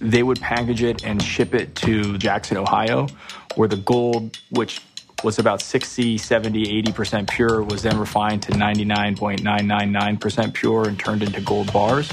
They 0.00 0.22
would 0.22 0.40
package 0.40 0.82
it 0.82 1.04
and 1.04 1.22
ship 1.22 1.54
it 1.54 1.74
to 1.76 2.16
Jackson, 2.16 2.56
Ohio, 2.56 3.08
where 3.56 3.68
the 3.68 3.76
gold, 3.76 4.38
which 4.50 4.80
was 5.24 5.38
about 5.38 5.60
60, 5.60 6.18
70, 6.18 6.82
80% 6.82 7.30
pure, 7.30 7.62
was 7.62 7.82
then 7.82 7.98
refined 7.98 8.42
to 8.44 8.52
99.999% 8.52 10.54
pure 10.54 10.88
and 10.88 10.98
turned 10.98 11.22
into 11.22 11.40
gold 11.40 11.72
bars. 11.72 12.10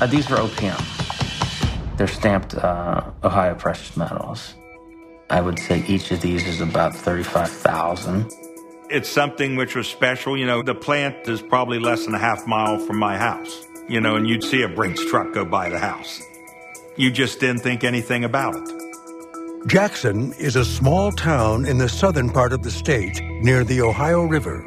Uh, 0.00 0.06
these 0.06 0.28
were 0.28 0.36
OPM. 0.36 1.96
They're 1.96 2.08
stamped 2.08 2.54
uh, 2.54 3.10
Ohio 3.22 3.54
Precious 3.54 3.96
Metals. 3.96 4.54
I 5.30 5.40
would 5.40 5.58
say 5.58 5.84
each 5.86 6.10
of 6.10 6.20
these 6.20 6.46
is 6.46 6.60
about 6.60 6.94
35,000. 6.94 8.30
It's 8.90 9.08
something 9.08 9.56
which 9.56 9.74
was 9.74 9.88
special. 9.88 10.36
You 10.36 10.46
know, 10.46 10.62
the 10.62 10.74
plant 10.74 11.28
is 11.28 11.40
probably 11.40 11.78
less 11.78 12.04
than 12.04 12.14
a 12.14 12.18
half 12.18 12.46
mile 12.46 12.78
from 12.78 12.98
my 12.98 13.16
house, 13.16 13.64
you 13.88 14.00
know, 14.00 14.16
and 14.16 14.28
you'd 14.28 14.44
see 14.44 14.62
a 14.62 14.68
Brinks 14.68 15.04
truck 15.06 15.32
go 15.32 15.44
by 15.44 15.70
the 15.70 15.78
house. 15.78 16.20
You 16.96 17.10
just 17.10 17.40
didn't 17.40 17.60
think 17.60 17.84
anything 17.84 18.24
about 18.24 18.56
it. 18.56 18.83
Jackson 19.66 20.34
is 20.34 20.56
a 20.56 20.64
small 20.64 21.10
town 21.10 21.64
in 21.64 21.78
the 21.78 21.88
southern 21.88 22.28
part 22.28 22.52
of 22.52 22.62
the 22.62 22.70
state 22.70 23.22
near 23.40 23.64
the 23.64 23.80
Ohio 23.80 24.22
River. 24.22 24.62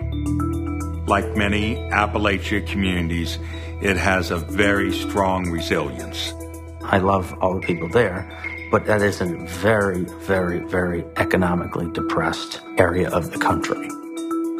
Like 1.06 1.38
many 1.38 1.76
Appalachia 1.92 2.66
communities, 2.66 3.38
it 3.80 3.96
has 3.96 4.32
a 4.32 4.38
very 4.38 4.92
strong 4.92 5.52
resilience. 5.52 6.34
I 6.82 6.98
love 6.98 7.38
all 7.42 7.54
the 7.54 7.62
people 7.62 7.88
there, 7.88 8.28
but 8.72 8.88
that 8.88 9.04
is 9.04 9.22
a 9.22 9.28
very, 9.46 10.06
very, 10.26 10.60
very 10.66 11.06
economically 11.16 11.92
depressed 11.92 12.62
area 12.80 13.10
of 13.12 13.32
the 13.32 13.38
country. 13.38 13.88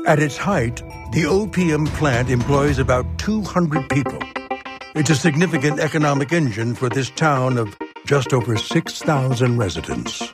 At 0.06 0.20
its 0.20 0.38
height, 0.38 0.78
the 1.14 1.24
OPM 1.24 1.88
plant 1.98 2.30
employs 2.30 2.78
about 2.78 3.06
200 3.18 3.90
people. 3.90 4.20
It's 4.94 5.10
a 5.10 5.16
significant 5.16 5.80
economic 5.80 6.32
engine 6.32 6.76
for 6.76 6.90
this 6.90 7.10
town 7.10 7.58
of 7.58 7.76
just 8.08 8.32
over 8.32 8.56
6,000 8.56 9.58
residents. 9.58 10.32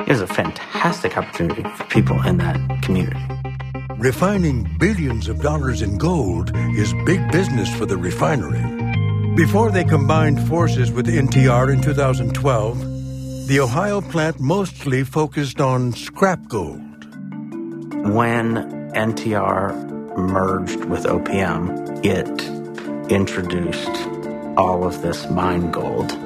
It 0.00 0.08
is 0.08 0.20
a 0.20 0.26
fantastic 0.26 1.16
opportunity 1.16 1.62
for 1.62 1.84
people 1.84 2.20
in 2.26 2.38
that 2.38 2.82
community. 2.82 3.20
Refining 3.98 4.68
billions 4.78 5.28
of 5.28 5.40
dollars 5.40 5.80
in 5.80 5.96
gold 5.96 6.50
is 6.74 6.92
big 7.04 7.30
business 7.30 7.72
for 7.76 7.86
the 7.86 7.96
refinery. 7.96 8.64
Before 9.36 9.70
they 9.70 9.84
combined 9.84 10.44
forces 10.48 10.90
with 10.90 11.06
NTR 11.06 11.72
in 11.72 11.82
2012, 11.82 13.46
the 13.46 13.60
Ohio 13.60 14.00
plant 14.00 14.40
mostly 14.40 15.04
focused 15.04 15.60
on 15.60 15.92
scrap 15.92 16.48
gold. 16.48 16.80
When 18.12 18.90
NTR 18.92 20.16
merged 20.16 20.84
with 20.86 21.04
OPM, 21.04 22.04
it 22.04 23.12
introduced 23.12 24.08
all 24.56 24.84
of 24.84 25.02
this 25.02 25.30
mine 25.30 25.70
gold, 25.70 26.25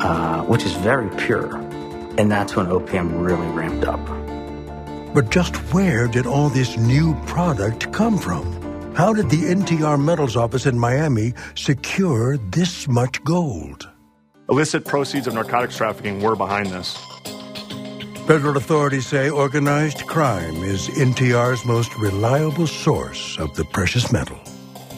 uh, 0.00 0.42
which 0.42 0.64
is 0.64 0.72
very 0.74 1.08
pure. 1.16 1.56
And 2.18 2.30
that's 2.30 2.56
when 2.56 2.66
OPM 2.66 3.24
really 3.24 3.46
ramped 3.48 3.86
up. 3.86 4.00
But 5.14 5.30
just 5.30 5.56
where 5.72 6.06
did 6.06 6.26
all 6.26 6.48
this 6.48 6.76
new 6.76 7.14
product 7.26 7.92
come 7.92 8.18
from? 8.18 8.60
How 8.94 9.12
did 9.12 9.30
the 9.30 9.42
NTR 9.54 10.02
Metals 10.02 10.36
office 10.36 10.66
in 10.66 10.78
Miami 10.78 11.32
secure 11.54 12.36
this 12.36 12.86
much 12.88 13.22
gold? 13.24 13.88
Illicit 14.48 14.84
proceeds 14.84 15.26
of 15.26 15.34
narcotics 15.34 15.76
trafficking 15.76 16.20
were 16.20 16.36
behind 16.36 16.68
this. 16.68 16.96
Federal 18.26 18.56
authorities 18.56 19.06
say 19.06 19.30
organized 19.30 20.06
crime 20.06 20.56
is 20.62 20.88
NTR's 20.90 21.64
most 21.64 21.96
reliable 21.96 22.66
source 22.66 23.38
of 23.38 23.54
the 23.56 23.64
precious 23.64 24.12
metal. 24.12 24.38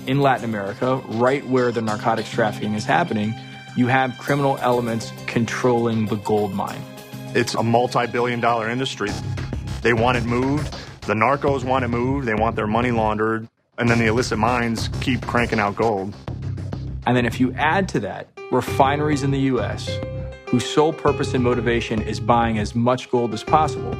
In 0.06 0.20
Latin 0.20 0.44
America, 0.44 1.02
right 1.08 1.46
where 1.46 1.70
the 1.70 1.80
narcotics 1.80 2.30
trafficking 2.30 2.74
is 2.74 2.84
happening, 2.84 3.34
you 3.76 3.86
have 3.86 4.18
criminal 4.18 4.58
elements 4.60 5.12
controlling 5.26 6.06
the 6.06 6.16
gold 6.16 6.52
mine. 6.52 6.82
It's 7.34 7.54
a 7.54 7.62
multi 7.62 8.06
billion 8.06 8.40
dollar 8.40 8.68
industry. 8.68 9.10
They 9.80 9.92
want 9.92 10.18
it 10.18 10.24
moved. 10.24 10.74
The 11.02 11.14
narcos 11.14 11.64
want 11.64 11.84
it 11.84 11.88
moved. 11.88 12.26
They 12.26 12.34
want 12.34 12.56
their 12.56 12.66
money 12.66 12.90
laundered. 12.90 13.48
And 13.78 13.88
then 13.88 13.98
the 13.98 14.06
illicit 14.06 14.38
mines 14.38 14.88
keep 15.00 15.22
cranking 15.26 15.58
out 15.58 15.74
gold. 15.74 16.14
And 17.06 17.16
then 17.16 17.24
if 17.24 17.40
you 17.40 17.52
add 17.54 17.88
to 17.90 18.00
that 18.00 18.28
refineries 18.52 19.22
in 19.22 19.30
the 19.30 19.40
U.S., 19.40 19.90
whose 20.46 20.64
sole 20.64 20.92
purpose 20.92 21.32
and 21.32 21.42
motivation 21.42 22.02
is 22.02 22.20
buying 22.20 22.58
as 22.58 22.74
much 22.74 23.10
gold 23.10 23.32
as 23.32 23.42
possible, 23.42 23.94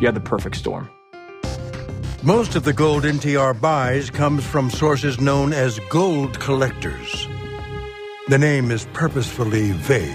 you 0.00 0.06
have 0.06 0.14
the 0.14 0.20
perfect 0.20 0.56
storm. 0.56 0.88
Most 2.22 2.56
of 2.56 2.64
the 2.64 2.72
gold 2.72 3.04
NTR 3.04 3.60
buys 3.60 4.10
comes 4.10 4.44
from 4.44 4.70
sources 4.70 5.20
known 5.20 5.52
as 5.52 5.78
gold 5.90 6.40
collectors. 6.40 7.28
The 8.28 8.38
name 8.38 8.70
is 8.70 8.86
purposefully 8.92 9.72
vague. 9.72 10.12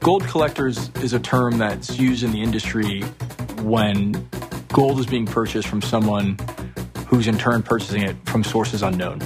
Gold 0.00 0.24
collectors 0.24 0.90
is 1.02 1.12
a 1.12 1.20
term 1.20 1.58
that's 1.58 1.98
used 1.98 2.22
in 2.22 2.32
the 2.32 2.42
industry 2.42 3.02
when 3.62 4.28
gold 4.72 4.98
is 5.00 5.06
being 5.06 5.26
purchased 5.26 5.68
from 5.68 5.82
someone 5.82 6.38
who's 7.06 7.26
in 7.26 7.36
turn 7.36 7.62
purchasing 7.62 8.02
it 8.02 8.16
from 8.26 8.44
sources 8.44 8.82
unknown. 8.82 9.20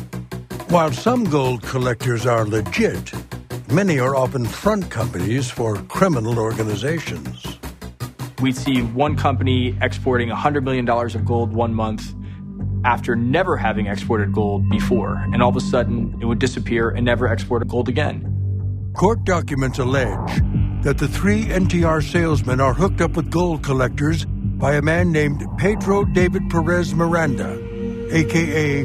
While 0.68 0.92
some 0.92 1.24
gold 1.24 1.62
collectors 1.62 2.26
are 2.26 2.44
legit, 2.44 3.12
Many 3.74 3.98
are 3.98 4.14
often 4.14 4.44
front 4.44 4.88
companies 4.90 5.50
for 5.50 5.76
criminal 5.88 6.38
organizations. 6.38 7.58
We'd 8.40 8.56
see 8.56 8.82
one 8.82 9.16
company 9.16 9.76
exporting 9.80 10.28
$100 10.28 10.62
million 10.62 10.88
of 10.88 11.24
gold 11.24 11.52
one 11.52 11.74
month 11.74 12.14
after 12.84 13.16
never 13.16 13.56
having 13.56 13.86
exported 13.86 14.32
gold 14.32 14.68
before, 14.68 15.16
and 15.32 15.42
all 15.42 15.48
of 15.48 15.56
a 15.56 15.60
sudden 15.60 16.16
it 16.20 16.26
would 16.26 16.38
disappear 16.38 16.90
and 16.90 17.04
never 17.04 17.26
export 17.26 17.66
gold 17.66 17.88
again. 17.88 18.30
Court 18.94 19.24
documents 19.24 19.78
allege 19.78 20.42
that 20.82 20.98
the 20.98 21.08
three 21.08 21.46
NTR 21.46 22.02
salesmen 22.02 22.60
are 22.60 22.74
hooked 22.74 23.00
up 23.00 23.16
with 23.16 23.30
gold 23.30 23.62
collectors 23.62 24.26
by 24.26 24.74
a 24.74 24.82
man 24.82 25.10
named 25.12 25.44
Pedro 25.58 26.04
David 26.04 26.48
Perez 26.50 26.94
Miranda, 26.94 27.58
aka 28.12 28.84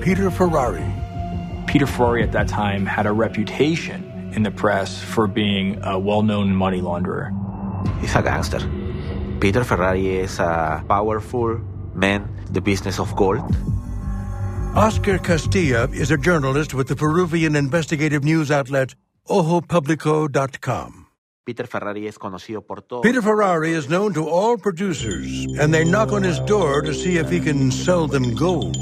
Peter 0.00 0.30
Ferrari. 0.30 0.84
Peter 1.66 1.86
Ferrari 1.86 2.22
at 2.22 2.32
that 2.32 2.48
time 2.48 2.86
had 2.86 3.06
a 3.06 3.12
reputation 3.12 4.32
in 4.34 4.42
the 4.42 4.50
press 4.50 5.02
for 5.02 5.26
being 5.26 5.78
a 5.82 5.98
well 5.98 6.22
known 6.22 6.54
money 6.54 6.80
launderer. 6.80 7.30
He's 8.00 8.14
a 8.14 8.22
gangster. 8.22 8.60
Peter 9.40 9.64
Ferrari 9.64 10.18
is 10.18 10.38
a 10.38 10.84
powerful 10.88 11.58
man 11.94 12.28
in 12.37 12.37
the 12.50 12.60
business 12.60 12.98
of 12.98 13.14
gold. 13.16 13.40
Oscar 14.74 15.18
Castilla 15.18 15.88
is 15.90 16.10
a 16.10 16.16
journalist 16.16 16.74
with 16.74 16.88
the 16.88 16.96
Peruvian 16.96 17.56
investigative 17.56 18.22
news 18.22 18.50
outlet 18.50 18.94
OjoPublico.com. 19.28 21.06
Peter 21.44 21.66
Ferrari 21.66 22.06
is 22.06 22.18
conocido 22.18 22.66
por 22.66 22.82
todo. 22.82 23.00
Peter 23.00 23.22
Ferrari 23.22 23.72
is 23.72 23.88
known 23.88 24.12
to 24.12 24.28
all 24.28 24.58
producers, 24.58 25.46
and 25.58 25.72
they 25.72 25.82
knock 25.82 26.12
on 26.12 26.22
his 26.22 26.38
door 26.40 26.82
to 26.82 26.92
see 26.92 27.16
if 27.16 27.30
he 27.30 27.40
can 27.40 27.70
sell 27.70 28.06
them 28.06 28.34
gold. 28.34 28.76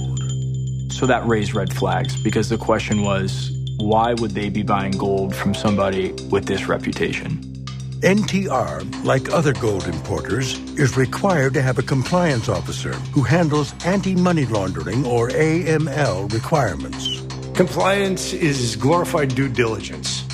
So 0.92 1.06
that 1.06 1.24
raised 1.26 1.54
red 1.54 1.72
flags 1.72 2.20
because 2.22 2.48
the 2.48 2.58
question 2.58 3.02
was 3.02 3.52
why 3.78 4.14
would 4.14 4.32
they 4.32 4.48
be 4.48 4.62
buying 4.62 4.92
gold 4.92 5.34
from 5.34 5.54
somebody 5.54 6.12
with 6.30 6.46
this 6.46 6.66
reputation? 6.66 7.55
NTR, 8.02 9.04
like 9.04 9.32
other 9.32 9.54
gold 9.54 9.86
importers, 9.86 10.58
is 10.78 10.98
required 10.98 11.54
to 11.54 11.62
have 11.62 11.78
a 11.78 11.82
compliance 11.82 12.48
officer 12.48 12.92
who 13.12 13.22
handles 13.22 13.74
anti 13.86 14.14
money 14.14 14.44
laundering 14.44 15.06
or 15.06 15.30
AML 15.30 16.30
requirements. 16.32 17.22
Compliance 17.54 18.34
is 18.34 18.76
glorified 18.76 19.34
due 19.34 19.48
diligence. 19.48 20.24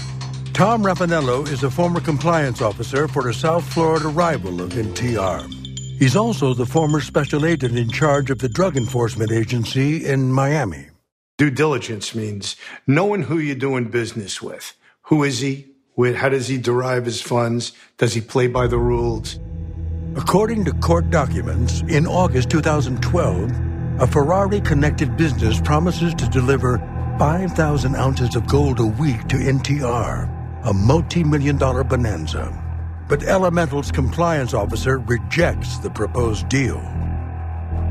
Tom 0.53 0.83
Raffanello 0.83 1.49
is 1.49 1.63
a 1.63 1.71
former 1.71 2.01
compliance 2.01 2.61
officer 2.61 3.07
for 3.07 3.29
a 3.29 3.35
South 3.35 3.65
Florida 3.73 4.09
rival 4.09 4.61
of 4.61 4.71
NTR. 4.73 5.49
He's 6.01 6.17
also 6.17 6.55
the 6.55 6.67
former 6.67 7.01
special 7.01 7.47
agent 7.47 7.79
in 7.79 7.91
charge 7.91 8.29
of 8.31 8.41
the 8.41 8.49
Drug 8.49 8.77
Enforcement 8.77 9.31
Agency 9.31 10.05
in 10.05 10.33
Miami. 10.33 10.89
Due 11.39 11.51
diligence 11.51 12.13
means 12.13 12.57
knowing 12.89 13.23
who 13.23 13.39
you're 13.39 13.55
doing 13.55 13.85
business 13.85 14.43
with. 14.43 14.77
Who 15.03 15.23
is 15.23 15.39
he? 15.39 15.72
How 15.97 16.29
does 16.29 16.49
he 16.49 16.59
derive 16.59 17.05
his 17.05 17.21
funds? 17.21 17.73
Does 17.99 18.15
he 18.15 18.21
play 18.21 18.47
by 18.47 18.67
the 18.67 18.79
rules? 18.79 19.39
According 20.17 20.65
to 20.65 20.73
court 20.73 21.11
documents, 21.11 21.83
in 21.83 22.07
August 22.07 22.51
2012, 22.51 23.53
a 24.01 24.07
Ferrari 24.07 24.61
connected 24.61 25.17
business 25.17 25.61
promises 25.61 26.15
to 26.15 26.29
deliver 26.29 26.79
5,000 27.19 27.95
ounces 27.95 28.35
of 28.37 28.47
gold 28.47 28.81
a 28.81 28.87
week 28.87 29.29
to 29.29 29.37
NTR, 29.37 30.67
a 30.67 30.73
multi 30.73 31.23
million 31.23 31.59
dollar 31.59 31.85
bonanza. 31.85 32.59
But 33.09 33.23
Elemetal's 33.25 33.93
compliance 33.93 34.55
officer 34.55 34.99
rejects 34.99 35.79
the 35.79 35.91
proposed 35.91 36.49
deal 36.49 36.81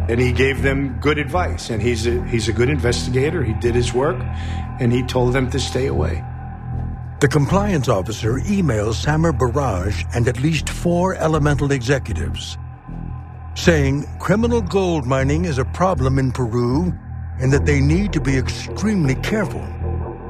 and 0.10 0.20
he 0.20 0.32
gave 0.32 0.62
them 0.62 0.98
good 1.00 1.18
advice. 1.18 1.70
And 1.70 1.82
he's 1.82 2.06
a, 2.08 2.22
he's 2.26 2.50
a 2.50 2.54
good 2.54 2.70
investigator. 2.70 3.44
He 3.44 3.54
did 3.54 3.76
his 3.76 3.94
work, 3.94 4.18
and 4.80 4.92
he 4.92 5.04
told 5.04 5.34
them 5.34 5.50
to 5.52 5.60
stay 5.60 5.88
away. 5.88 6.24
The 7.22 7.28
compliance 7.28 7.88
officer 7.88 8.40
emails 8.40 8.96
Samer 8.96 9.32
Barrage 9.32 10.06
and 10.16 10.28
at 10.28 10.40
least 10.40 10.68
four 10.68 11.16
elemetal 11.18 11.70
executives, 11.70 12.58
saying 13.54 14.08
criminal 14.18 14.64
gold 14.64 15.06
mining 15.06 15.46
is 15.46 15.60
a 15.60 15.66
problem 15.66 16.18
in 16.18 16.32
Peru 16.32 16.92
and 17.40 17.54
that 17.54 17.68
they 17.68 17.80
need 17.80 18.12
to 18.14 18.22
be 18.22 18.36
extremely 18.36 19.14
careful. 19.14 19.64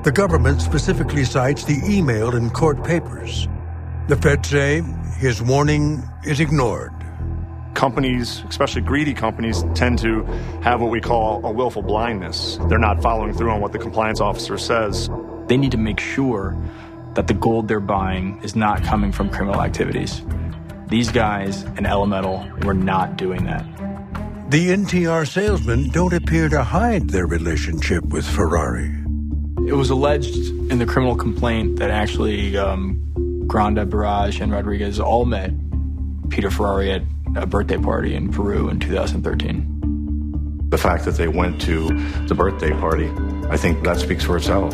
The 0.03 0.11
government 0.11 0.61
specifically 0.61 1.23
cites 1.23 1.63
the 1.63 1.79
email 1.85 2.35
in 2.35 2.49
court 2.49 2.83
papers. 2.83 3.47
The 4.09 4.17
feds 4.17 4.49
say 4.49 4.81
his 5.17 5.41
warning 5.41 6.03
is 6.25 6.41
ignored 6.41 6.91
companies, 7.73 8.43
especially 8.49 8.81
greedy 8.81 9.13
companies, 9.13 9.63
tend 9.75 9.97
to 9.97 10.23
have 10.61 10.81
what 10.81 10.91
we 10.91 10.99
call 10.99 11.43
a 11.45 11.51
willful 11.51 11.81
blindness. 11.81 12.59
They're 12.67 12.77
not 12.77 13.01
following 13.01 13.33
through 13.33 13.49
on 13.49 13.61
what 13.61 13.71
the 13.71 13.79
compliance 13.79 14.19
officer 14.19 14.57
says. 14.57 15.09
They 15.51 15.57
need 15.57 15.71
to 15.71 15.77
make 15.77 15.99
sure 15.99 16.55
that 17.13 17.27
the 17.27 17.33
gold 17.33 17.67
they're 17.67 17.81
buying 17.81 18.39
is 18.41 18.55
not 18.55 18.85
coming 18.85 19.11
from 19.11 19.29
criminal 19.29 19.61
activities. 19.61 20.21
These 20.87 21.11
guys 21.11 21.63
and 21.63 21.85
Elemetal 21.85 22.63
were 22.63 22.73
not 22.73 23.17
doing 23.17 23.43
that. 23.43 23.65
The 24.49 24.69
NTR 24.69 25.27
salesmen 25.27 25.89
don't 25.89 26.13
appear 26.13 26.47
to 26.47 26.63
hide 26.63 27.09
their 27.09 27.27
relationship 27.27 28.05
with 28.05 28.25
Ferrari. 28.25 28.95
It 29.67 29.73
was 29.73 29.89
alleged 29.89 30.37
in 30.71 30.79
the 30.79 30.85
criminal 30.85 31.17
complaint 31.17 31.79
that 31.79 31.91
actually 31.91 32.55
um, 32.55 32.97
Granda, 33.45 33.89
Barrage, 33.89 34.39
and 34.39 34.53
Rodriguez 34.53 35.01
all 35.01 35.25
met 35.25 35.51
Peter 36.29 36.49
Ferrari 36.49 36.93
at 36.93 37.01
a 37.35 37.45
birthday 37.45 37.77
party 37.77 38.15
in 38.15 38.31
Peru 38.31 38.69
in 38.69 38.79
2013. 38.79 40.69
The 40.69 40.77
fact 40.77 41.03
that 41.03 41.15
they 41.15 41.27
went 41.27 41.59
to 41.63 41.89
the 42.27 42.35
birthday 42.35 42.71
party, 42.71 43.11
I 43.49 43.57
think 43.57 43.83
that 43.83 43.97
speaks 43.97 44.23
for 44.23 44.37
itself. 44.37 44.73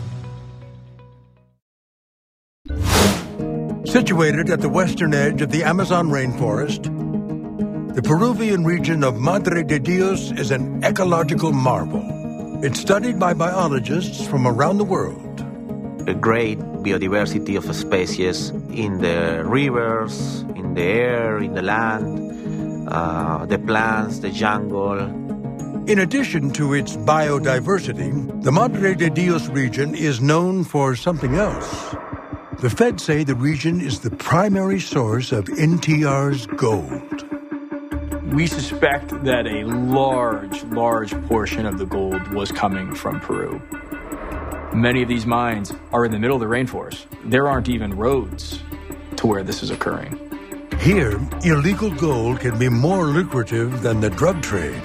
Situated 3.91 4.49
at 4.49 4.61
the 4.61 4.69
western 4.69 5.13
edge 5.13 5.41
of 5.41 5.51
the 5.51 5.65
Amazon 5.65 6.07
rainforest, 6.07 6.83
the 7.93 8.01
Peruvian 8.01 8.63
region 8.63 9.03
of 9.03 9.19
Madre 9.19 9.63
de 9.63 9.79
Dios 9.79 10.31
is 10.31 10.49
an 10.49 10.81
ecological 10.81 11.51
marvel. 11.51 12.01
It's 12.63 12.79
studied 12.79 13.19
by 13.19 13.33
biologists 13.33 14.25
from 14.25 14.47
around 14.47 14.77
the 14.77 14.85
world. 14.85 15.41
A 16.07 16.13
great 16.13 16.57
biodiversity 16.57 17.57
of 17.57 17.75
species 17.75 18.51
in 18.71 18.99
the 18.99 19.43
rivers, 19.45 20.45
in 20.55 20.73
the 20.73 20.83
air, 20.83 21.39
in 21.39 21.53
the 21.53 21.61
land, 21.61 22.87
uh, 22.87 23.45
the 23.45 23.59
plants, 23.59 24.19
the 24.19 24.29
jungle. 24.29 24.99
In 25.89 25.99
addition 25.99 26.51
to 26.51 26.75
its 26.75 26.95
biodiversity, 26.95 28.41
the 28.41 28.53
Madre 28.53 28.95
de 28.95 29.09
Dios 29.09 29.49
region 29.49 29.95
is 29.95 30.21
known 30.21 30.63
for 30.63 30.95
something 30.95 31.35
else. 31.35 31.93
The 32.61 32.69
feds 32.69 33.03
say 33.03 33.23
the 33.23 33.33
region 33.33 33.81
is 33.81 34.01
the 34.01 34.11
primary 34.11 34.79
source 34.79 35.31
of 35.31 35.45
NTR's 35.45 36.45
gold. 36.45 37.23
We 38.31 38.45
suspect 38.45 39.09
that 39.23 39.47
a 39.47 39.63
large, 39.63 40.63
large 40.65 41.19
portion 41.23 41.65
of 41.65 41.79
the 41.79 41.87
gold 41.87 42.21
was 42.27 42.51
coming 42.51 42.93
from 42.93 43.19
Peru. 43.19 43.59
Many 44.75 45.01
of 45.01 45.07
these 45.09 45.25
mines 45.25 45.73
are 45.91 46.05
in 46.05 46.11
the 46.11 46.19
middle 46.19 46.35
of 46.35 46.39
the 46.39 46.55
rainforest. 46.55 47.07
There 47.25 47.47
aren't 47.47 47.67
even 47.67 47.97
roads 47.97 48.61
to 49.15 49.25
where 49.25 49.41
this 49.41 49.63
is 49.63 49.71
occurring. 49.71 50.19
Here, 50.81 51.19
illegal 51.43 51.89
gold 51.89 52.41
can 52.41 52.59
be 52.59 52.69
more 52.69 53.05
lucrative 53.05 53.81
than 53.81 54.01
the 54.01 54.11
drug 54.11 54.43
trade. 54.43 54.83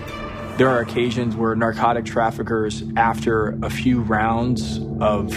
There 0.57 0.71
are 0.71 0.81
occasions 0.81 1.37
where 1.37 1.55
narcotic 1.55 2.07
traffickers, 2.07 2.85
after 2.97 3.59
a 3.63 3.69
few 3.69 4.01
rounds 4.01 4.81
of 4.99 5.31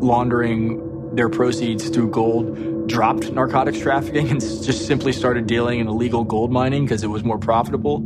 laundering 0.00 0.87
their 1.12 1.28
proceeds 1.28 1.88
through 1.88 2.10
gold, 2.10 2.88
dropped 2.88 3.30
narcotics 3.32 3.78
trafficking 3.78 4.30
and 4.30 4.40
just 4.40 4.86
simply 4.86 5.12
started 5.12 5.46
dealing 5.46 5.80
in 5.80 5.88
illegal 5.88 6.24
gold 6.24 6.50
mining 6.50 6.84
because 6.84 7.02
it 7.02 7.08
was 7.08 7.24
more 7.24 7.38
profitable. 7.38 8.04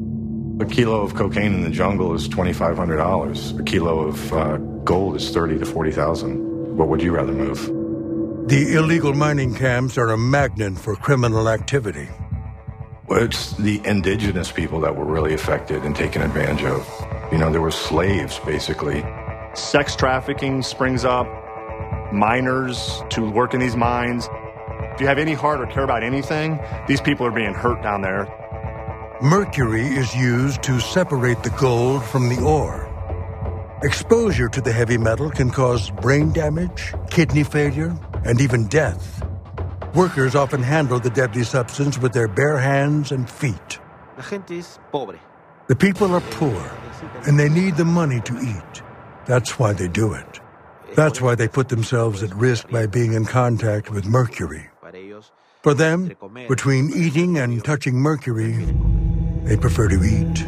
A 0.61 0.67
kilo 0.67 1.01
of 1.01 1.15
cocaine 1.15 1.55
in 1.55 1.63
the 1.63 1.71
jungle 1.71 2.15
is 2.15 2.29
$2,500. 2.29 3.59
A 3.59 3.63
kilo 3.65 4.01
of 4.01 4.33
uh, 4.33 4.57
gold 4.85 5.17
is 5.17 5.31
thirty 5.31 5.59
to 5.59 5.65
40,000. 5.65 6.77
What 6.77 6.89
would 6.89 7.03
you 7.03 7.13
rather 7.13 7.33
move? 7.33 7.67
The 8.49 8.75
illegal 8.75 9.15
mining 9.15 9.55
camps 9.55 9.97
are 9.97 10.11
a 10.11 10.19
magnet 10.19 10.77
for 10.77 10.97
criminal 10.97 11.49
activity. 11.49 12.09
Well, 13.07 13.23
it's 13.23 13.53
the 13.57 13.81
indigenous 13.85 14.51
people 14.51 14.81
that 14.81 14.97
were 14.97 15.05
really 15.05 15.35
affected 15.35 15.85
and 15.85 15.95
taken 15.95 16.23
advantage 16.23 16.65
of. 16.65 16.89
You 17.31 17.39
know, 17.39 17.51
there 17.51 17.61
were 17.61 17.71
slaves, 17.71 18.39
basically. 18.41 19.05
Sex 19.55 19.95
trafficking 19.97 20.63
springs 20.63 21.05
up, 21.05 21.27
miners 22.13 23.03
to 23.11 23.31
work 23.31 23.55
in 23.55 23.61
these 23.61 23.77
mines. 23.77 24.29
If 24.95 25.01
you 25.01 25.07
have 25.07 25.19
any 25.19 25.33
heart 25.33 25.61
or 25.61 25.67
care 25.67 25.85
about 25.85 26.03
anything, 26.03 26.61
these 26.87 27.01
people 27.01 27.27
are 27.27 27.33
being 27.33 27.55
hurt 27.55 27.83
down 27.83 28.03
there. 28.03 28.29
Mercury 29.23 29.87
is 29.87 30.15
used 30.15 30.63
to 30.65 30.81
separate 30.81 31.43
the 31.43 31.51
gold 31.51 32.05
from 32.05 32.29
the 32.29 32.43
ore. 32.43 32.89
Exposure 33.83 34.49
to 34.49 34.61
the 34.61 34.73
heavy 34.73 34.99
metal 34.99 35.31
can 35.31 35.51
cause 35.51 35.91
brain 35.91 36.33
damage, 36.33 36.95
kidney 37.11 37.45
failure, 37.45 37.97
and 38.25 38.41
even 38.41 38.67
death. 38.69 39.25
Workers 39.95 40.35
often 40.35 40.63
handle 40.63 40.99
the 41.01 41.11
deadly 41.11 41.45
substance 41.45 41.99
with 41.99 42.13
their 42.13 42.29
bare 42.29 42.59
hands 42.59 43.13
and 43.13 43.29
feet. 43.29 43.79
La 44.17 44.23
gente 44.23 44.59
es 44.59 44.79
pobre. 44.91 45.19
The 45.69 45.77
people 45.77 46.15
are 46.15 46.21
poor, 46.33 46.71
and 47.27 47.39
they 47.39 47.49
need 47.49 47.77
the 47.77 47.85
money 47.85 48.21
to 48.23 48.39
eat. 48.39 48.83
That's 49.27 49.59
why 49.59 49.73
they 49.73 49.89
do 49.89 50.13
it. 50.15 50.41
That's 50.95 51.21
why 51.21 51.35
they 51.35 51.49
put 51.49 51.69
themselves 51.69 52.23
at 52.23 52.35
risk 52.35 52.69
by 52.69 52.87
being 52.87 53.15
in 53.15 53.25
contact 53.25 53.91
with 53.91 54.05
mercury. 54.05 54.69
For 55.63 55.75
them, 55.75 56.13
between 56.49 56.91
eating 56.95 57.39
and 57.39 57.65
touching 57.65 57.95
mercury, 57.95 58.53
they 59.45 59.57
prefer 59.57 59.89
to 59.89 60.03
eat. 60.03 60.45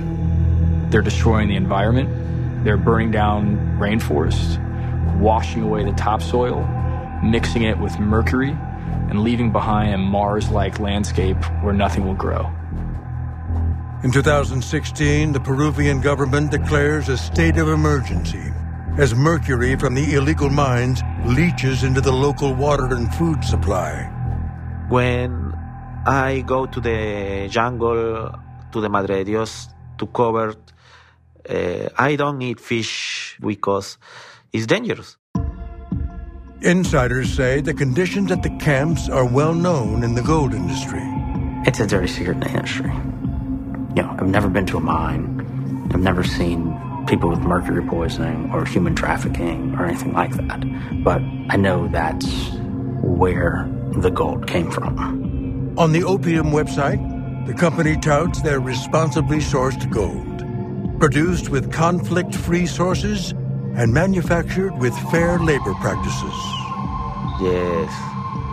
They're 0.90 1.02
destroying 1.02 1.48
the 1.48 1.56
environment. 1.56 2.64
They're 2.64 2.76
burning 2.76 3.10
down 3.10 3.56
rainforests, 3.78 4.58
washing 5.18 5.62
away 5.62 5.84
the 5.84 5.92
topsoil, 5.92 6.66
mixing 7.22 7.62
it 7.62 7.78
with 7.78 7.98
mercury, 7.98 8.50
and 8.50 9.22
leaving 9.22 9.52
behind 9.52 9.94
a 9.94 9.98
Mars 9.98 10.50
like 10.50 10.78
landscape 10.78 11.42
where 11.62 11.74
nothing 11.74 12.06
will 12.06 12.14
grow. 12.14 12.50
In 14.02 14.12
2016, 14.12 15.32
the 15.32 15.40
Peruvian 15.40 16.00
government 16.00 16.50
declares 16.50 17.08
a 17.08 17.16
state 17.16 17.56
of 17.56 17.68
emergency 17.68 18.52
as 18.98 19.14
mercury 19.14 19.76
from 19.76 19.94
the 19.94 20.14
illegal 20.14 20.48
mines 20.48 21.02
leaches 21.24 21.82
into 21.82 22.00
the 22.00 22.12
local 22.12 22.54
water 22.54 22.94
and 22.94 23.12
food 23.14 23.42
supply. 23.44 24.04
When 24.88 25.52
I 26.06 26.44
go 26.46 26.66
to 26.66 26.80
the 26.80 27.48
jungle, 27.50 28.30
to 28.72 28.80
the 28.80 28.88
Madre 28.88 29.18
de 29.18 29.24
Dios, 29.24 29.68
to 29.98 30.06
cover, 30.06 30.54
uh, 31.48 31.88
I 31.98 32.16
don't 32.16 32.40
eat 32.42 32.60
fish 32.60 33.36
because 33.40 33.98
it's 34.52 34.66
dangerous. 34.66 35.16
Insiders 36.62 37.32
say 37.32 37.60
the 37.60 37.74
conditions 37.74 38.30
at 38.30 38.42
the 38.42 38.50
camps 38.58 39.08
are 39.08 39.26
well 39.26 39.54
known 39.54 40.02
in 40.02 40.14
the 40.14 40.22
gold 40.22 40.54
industry. 40.54 41.02
It's 41.66 41.80
a 41.80 41.86
dirty 41.86 42.06
secret 42.08 42.34
in 42.34 42.40
the 42.40 42.50
industry. 42.50 42.92
You 43.96 44.02
know, 44.02 44.16
I've 44.18 44.28
never 44.28 44.48
been 44.48 44.66
to 44.66 44.78
a 44.78 44.80
mine. 44.80 45.88
I've 45.92 46.00
never 46.00 46.24
seen 46.24 46.73
people 47.06 47.28
with 47.28 47.40
mercury 47.40 47.84
poisoning 47.84 48.50
or 48.52 48.64
human 48.64 48.94
trafficking 48.94 49.74
or 49.74 49.86
anything 49.86 50.12
like 50.12 50.32
that. 50.32 50.64
But 51.04 51.20
I 51.50 51.56
know 51.56 51.88
that's 51.88 52.26
where 53.02 53.68
the 53.96 54.10
gold 54.10 54.46
came 54.46 54.70
from. 54.70 55.74
On 55.78 55.92
the 55.92 56.00
OPM 56.00 56.50
website, 56.52 57.00
the 57.46 57.54
company 57.54 57.96
touts 57.96 58.40
their 58.42 58.60
responsibly 58.60 59.38
sourced 59.38 59.90
gold, 59.90 60.98
produced 60.98 61.50
with 61.50 61.70
conflict 61.72 62.34
free 62.34 62.66
sources 62.66 63.32
and 63.76 63.92
manufactured 63.92 64.72
with 64.78 64.96
fair 65.10 65.38
labor 65.38 65.74
practices. 65.74 66.34
Yes, 67.40 67.92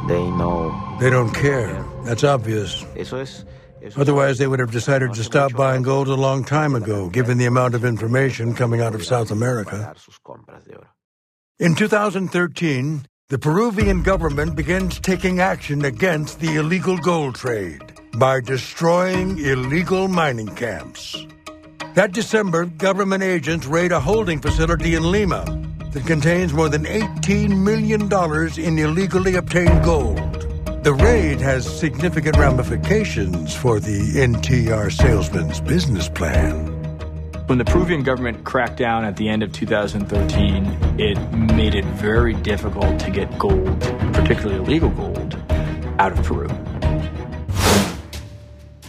they 0.08 0.24
know. 0.32 0.98
They 1.00 1.10
don't 1.10 1.34
care. 1.34 1.86
That's 2.04 2.24
obvious. 2.24 2.84
Eso 2.98 3.20
es. 3.20 3.46
Otherwise, 3.96 4.38
they 4.38 4.48
would 4.48 4.60
have 4.60 4.72
decided 4.72 5.14
to 5.14 5.24
stop 5.24 5.54
buying 5.54 5.82
gold 5.82 6.08
a 6.08 6.16
long 6.16 6.44
time 6.44 6.76
ago, 6.76 7.10
given 7.10 7.38
the 7.38 7.46
amount 7.46 7.76
of 7.76 7.84
information 7.86 8.54
coming 8.54 8.82
out 8.82 8.96
of 8.96 9.04
South 9.04 9.32
America. 9.32 9.94
In 11.60 11.76
2013, 11.76 13.06
the 13.30 13.40
Peruvian 13.40 14.04
government 14.04 14.56
begins 14.56 15.00
taking 15.00 15.40
action 15.40 15.86
against 15.86 16.40
the 16.40 16.56
illegal 16.58 16.98
gold 16.98 17.36
trade 17.36 17.82
by 18.18 18.42
destroying 18.42 19.40
illegal 19.40 20.08
mining 20.08 20.54
camps. 20.56 21.16
That 21.96 22.12
December, 22.12 22.66
government 22.66 23.24
agents 23.24 23.66
raid 23.68 23.92
a 23.92 24.00
holding 24.00 24.40
facility 24.42 24.96
in 24.96 25.12
Lima 25.12 25.46
that 25.92 26.06
contains 26.06 26.54
more 26.54 26.70
than 26.70 26.86
$18 26.86 27.58
million 27.64 28.02
in 28.60 28.80
illegally 28.80 29.36
obtained 29.36 29.84
gold. 29.84 30.31
The 30.84 30.96
raid 30.96 31.40
has 31.42 31.64
significant 31.80 32.38
ramifications 32.38 33.56
for 33.56 33.80
the 33.80 34.14
NTR 34.16 34.92
salesman's 34.92 35.62
business 35.62 36.10
plan. 36.10 36.66
When 37.46 37.60
the 37.60 37.66
Peruvian 37.66 38.02
government 38.02 38.44
cracked 38.46 38.78
down 38.78 39.06
at 39.06 39.16
the 39.16 39.30
end 39.30 39.44
of 39.44 39.54
2013, 39.54 41.00
it 41.00 41.20
made 41.56 41.76
it 41.76 41.86
very 41.86 42.34
difficult 42.34 43.00
to 43.00 43.12
get 43.12 43.38
gold, 43.38 43.80
particularly 44.12 44.56
illegal 44.56 44.90
gold, 44.90 45.36
out 46.00 46.14
of 46.18 46.26
Peru. 46.26 46.50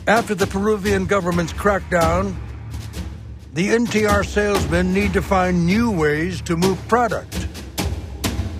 After 0.07 0.35
the 0.35 0.47
Peruvian 0.47 1.05
government's 1.05 1.53
crackdown, 1.53 2.35
the 3.53 3.69
NTR 3.69 4.25
salesmen 4.25 4.95
need 4.95 5.13
to 5.13 5.21
find 5.21 5.67
new 5.67 5.91
ways 5.91 6.41
to 6.43 6.57
move 6.57 6.79
product. 6.89 7.42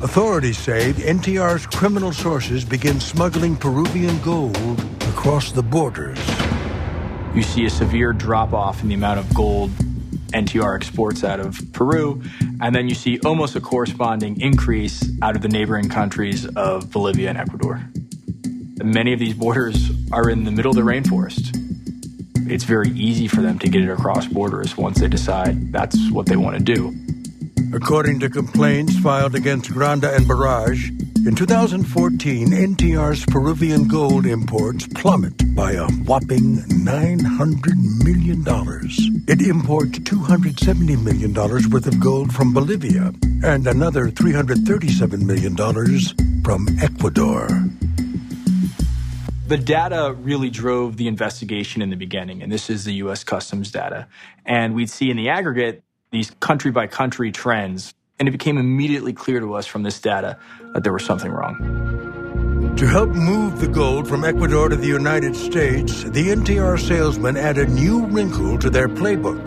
Authorities 0.03 0.59
say 0.59 0.93
NTR's 0.95 1.65
criminal 1.65 2.11
sources 2.11 2.65
begin 2.65 2.99
smuggling 2.99 3.55
Peruvian 3.55 4.21
gold 4.21 4.81
across 5.03 5.53
the 5.53 5.63
borders. 5.63 6.19
You 7.37 7.45
see 7.45 7.67
a 7.67 7.71
severe 7.71 8.13
drop 8.13 8.53
off 8.53 8.83
in 8.83 8.89
the 8.89 8.97
amount 8.97 9.21
of 9.21 9.33
gold 9.33 9.71
NTR 10.33 10.75
exports 10.75 11.23
out 11.23 11.39
of 11.39 11.57
Peru, 11.73 12.21
and 12.61 12.75
then 12.75 12.89
you 12.89 12.97
see 12.97 13.21
almost 13.21 13.55
a 13.55 13.61
corresponding 13.61 14.41
increase 14.41 15.09
out 15.23 15.37
of 15.37 15.43
the 15.43 15.49
neighboring 15.49 15.89
countries 15.89 16.47
of 16.57 16.91
Bolivia 16.91 17.29
and 17.29 17.39
Ecuador. 17.39 17.81
Many 18.83 19.13
of 19.13 19.21
these 19.21 19.35
borders 19.35 19.93
are 20.11 20.29
in 20.29 20.43
the 20.43 20.51
middle 20.51 20.71
of 20.71 20.77
the 20.77 20.83
rainforest. 20.83 21.57
It's 22.51 22.65
very 22.65 22.91
easy 22.91 23.29
for 23.29 23.41
them 23.41 23.57
to 23.61 23.69
get 23.69 23.83
it 23.83 23.89
across 23.89 24.27
borders 24.27 24.77
once 24.77 24.99
they 24.99 25.07
decide 25.07 25.73
that's 25.73 26.11
what 26.11 26.27
they 26.27 26.37
want 26.37 26.59
to 26.59 26.65
do. 26.65 26.93
According 27.75 28.21
to 28.21 28.29
complaints 28.29 28.99
filed 28.99 29.35
against 29.35 29.71
Granda 29.71 30.15
and 30.15 30.29
Barrage, 30.29 30.91
in 31.25 31.35
2014, 31.35 32.49
NTR's 32.49 33.25
Peruvian 33.25 33.89
gold 33.89 34.27
imports 34.27 34.87
plummet 34.95 35.55
by 35.55 35.73
a 35.73 35.87
whopping 36.05 36.59
$900 36.59 38.05
million. 38.05 38.43
It 39.27 39.41
imports 39.41 40.01
$270 40.01 41.03
million 41.03 41.33
worth 41.33 41.87
of 41.87 41.99
gold 41.99 42.35
from 42.35 42.53
Bolivia 42.53 43.13
and 43.43 43.67
another 43.67 44.09
$337 44.09 45.23
million 45.23 45.57
from 46.45 46.67
Ecuador. 46.83 47.49
The 49.49 49.57
data 49.57 50.15
really 50.19 50.51
drove 50.51 50.99
the 50.99 51.09
investigation 51.09 51.81
in 51.81 51.89
the 51.89 51.97
beginning, 51.97 52.43
and 52.43 52.53
this 52.53 52.69
is 52.69 52.85
the 52.85 52.95
US 52.95 53.25
Customs 53.25 53.71
data. 53.71 54.09
And 54.45 54.75
we'd 54.75 54.91
see 54.91 55.11
in 55.11 55.17
the 55.17 55.31
aggregate 55.31 55.85
these 56.13 56.31
country 56.39 56.71
by 56.71 56.87
country 56.87 57.33
trends, 57.33 57.95
and 58.19 58.29
it 58.29 58.31
became 58.31 58.59
immediately 58.59 59.13
clear 59.13 59.41
to 59.41 59.55
us 59.55 59.67
from 59.67 59.83
this 59.83 59.99
data 59.99 60.39
that 60.75 60.85
there 60.85 60.93
was 60.93 61.05
something 61.05 61.33
wrong. 61.33 61.57
To 62.77 62.87
help 62.87 63.11
move 63.11 63.61
the 63.61 63.69
gold 63.69 64.07
from 64.07 64.25
Ecuador 64.25 64.69
to 64.69 64.77
the 64.77 64.87
United 64.87 65.35
States, 65.35 66.05
the 66.05 66.29
NTR 66.29 66.79
salesmen 66.79 67.37
add 67.37 67.59
a 67.59 67.67
new 67.67 68.07
wrinkle 68.07 68.59
to 68.59 68.71
their 68.71 68.89
playbook. 68.89 69.43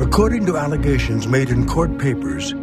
According 0.00 0.46
to 0.46 0.56
allegations 0.56 1.26
made 1.28 1.50
in 1.50 1.66
court 1.66 1.98
papers, 1.98 2.54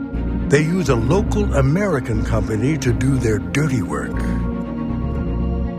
they 0.50 0.62
use 0.62 0.90
a 0.90 0.96
local 0.96 1.54
American 1.56 2.24
company 2.26 2.78
to 2.78 2.94
do 2.94 3.18
their 3.18 3.40
dirty 3.40 3.82
work. 3.82 4.16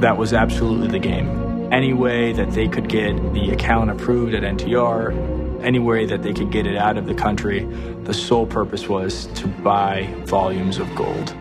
That 0.01 0.16
was 0.18 0.33
absolutely 0.33 0.88
the 0.88 0.99
game. 0.99 1.72
Any 1.72 1.92
way 1.92 2.33
that 2.33 2.53
they 2.53 2.68
could 2.68 2.88
get 2.88 3.14
the 3.33 3.51
account 3.51 3.90
approved 3.90 4.35
at 4.35 4.42
NTR, 4.42 5.36
any 5.62 5.79
way 5.79 6.07
that 6.07 6.23
they 6.23 6.33
could 6.33 6.51
get 6.51 6.66
it 6.66 6.77
out 6.77 6.97
of 6.97 7.07
the 7.07 7.14
country, 7.14 7.64
the 8.05 8.14
sole 8.14 8.47
purpose 8.47 8.88
was 8.88 9.27
to 9.35 9.47
buy 9.49 10.12
volumes 10.25 10.79
of 10.79 10.95
gold. 10.95 11.35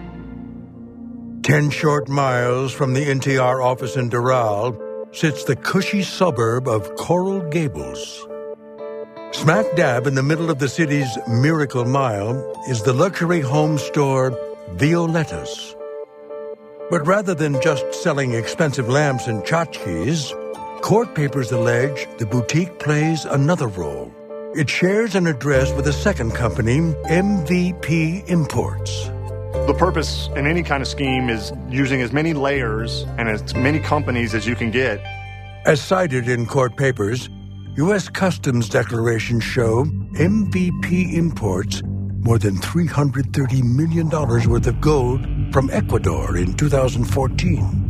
Ten 1.44 1.70
short 1.70 2.10
miles 2.10 2.74
from 2.74 2.94
the 2.94 3.06
NTR 3.06 3.64
office 3.64 3.96
in 3.96 4.10
Doral 4.10 4.76
sits 5.16 5.44
the 5.44 5.56
cushy 5.56 6.02
suburb 6.02 6.68
of 6.68 6.96
Coral 6.96 7.42
Gables. 7.50 8.28
Smack 9.32 9.66
dab 9.76 10.08
in 10.08 10.16
the 10.16 10.24
middle 10.24 10.50
of 10.50 10.60
the 10.60 10.70
city's 10.70 11.18
Miracle 11.28 11.86
Mile 11.86 12.54
is 12.68 12.84
the 12.84 12.94
luxury 12.94 13.42
home 13.42 13.78
store 13.78 14.32
Violetta's. 14.76 15.76
But 16.90 17.06
rather 17.06 17.34
than 17.34 17.62
just 17.62 17.94
selling 17.94 18.34
expensive 18.34 18.90
lamps 18.90 19.28
and 19.28 19.44
tchotchkes, 19.44 20.34
court 20.86 21.16
papers 21.16 21.52
allege 21.52 22.08
the 22.20 22.26
boutique 22.28 22.78
plays 22.78 23.26
another 23.26 23.68
role. 23.70 24.14
It 24.54 24.70
shares 24.70 25.16
an 25.16 25.26
address 25.26 25.74
with 25.74 25.88
a 25.88 25.92
second 25.92 26.36
company, 26.36 26.78
MVP 27.10 28.30
Imports. 28.30 29.06
The 29.66 29.74
purpose 29.76 30.30
in 30.36 30.46
any 30.46 30.62
kind 30.62 30.84
of 30.84 30.88
scheme 30.88 31.28
is 31.28 31.52
using 31.72 32.04
as 32.04 32.14
many 32.14 32.34
layers 32.34 33.02
and 33.18 33.28
as 33.28 33.56
many 33.56 33.80
companies 33.80 34.36
as 34.36 34.46
you 34.46 34.56
can 34.56 34.70
get. 34.70 35.00
As 35.66 35.82
cited 35.82 36.30
in 36.30 36.46
court 36.46 36.78
papers, 36.78 37.32
U.S. 37.78 38.08
Customs 38.08 38.70
declarations 38.70 39.44
show 39.44 39.86
MVP 39.86 41.14
imports 41.14 41.82
more 42.20 42.38
than 42.38 42.58
$330 42.58 43.64
million 43.64 44.08
worth 44.08 44.68
of 44.68 44.82
gold 44.82 45.26
from 45.52 45.68
Ecuador 45.72 46.38
in 46.38 46.54
2014. 46.54 47.85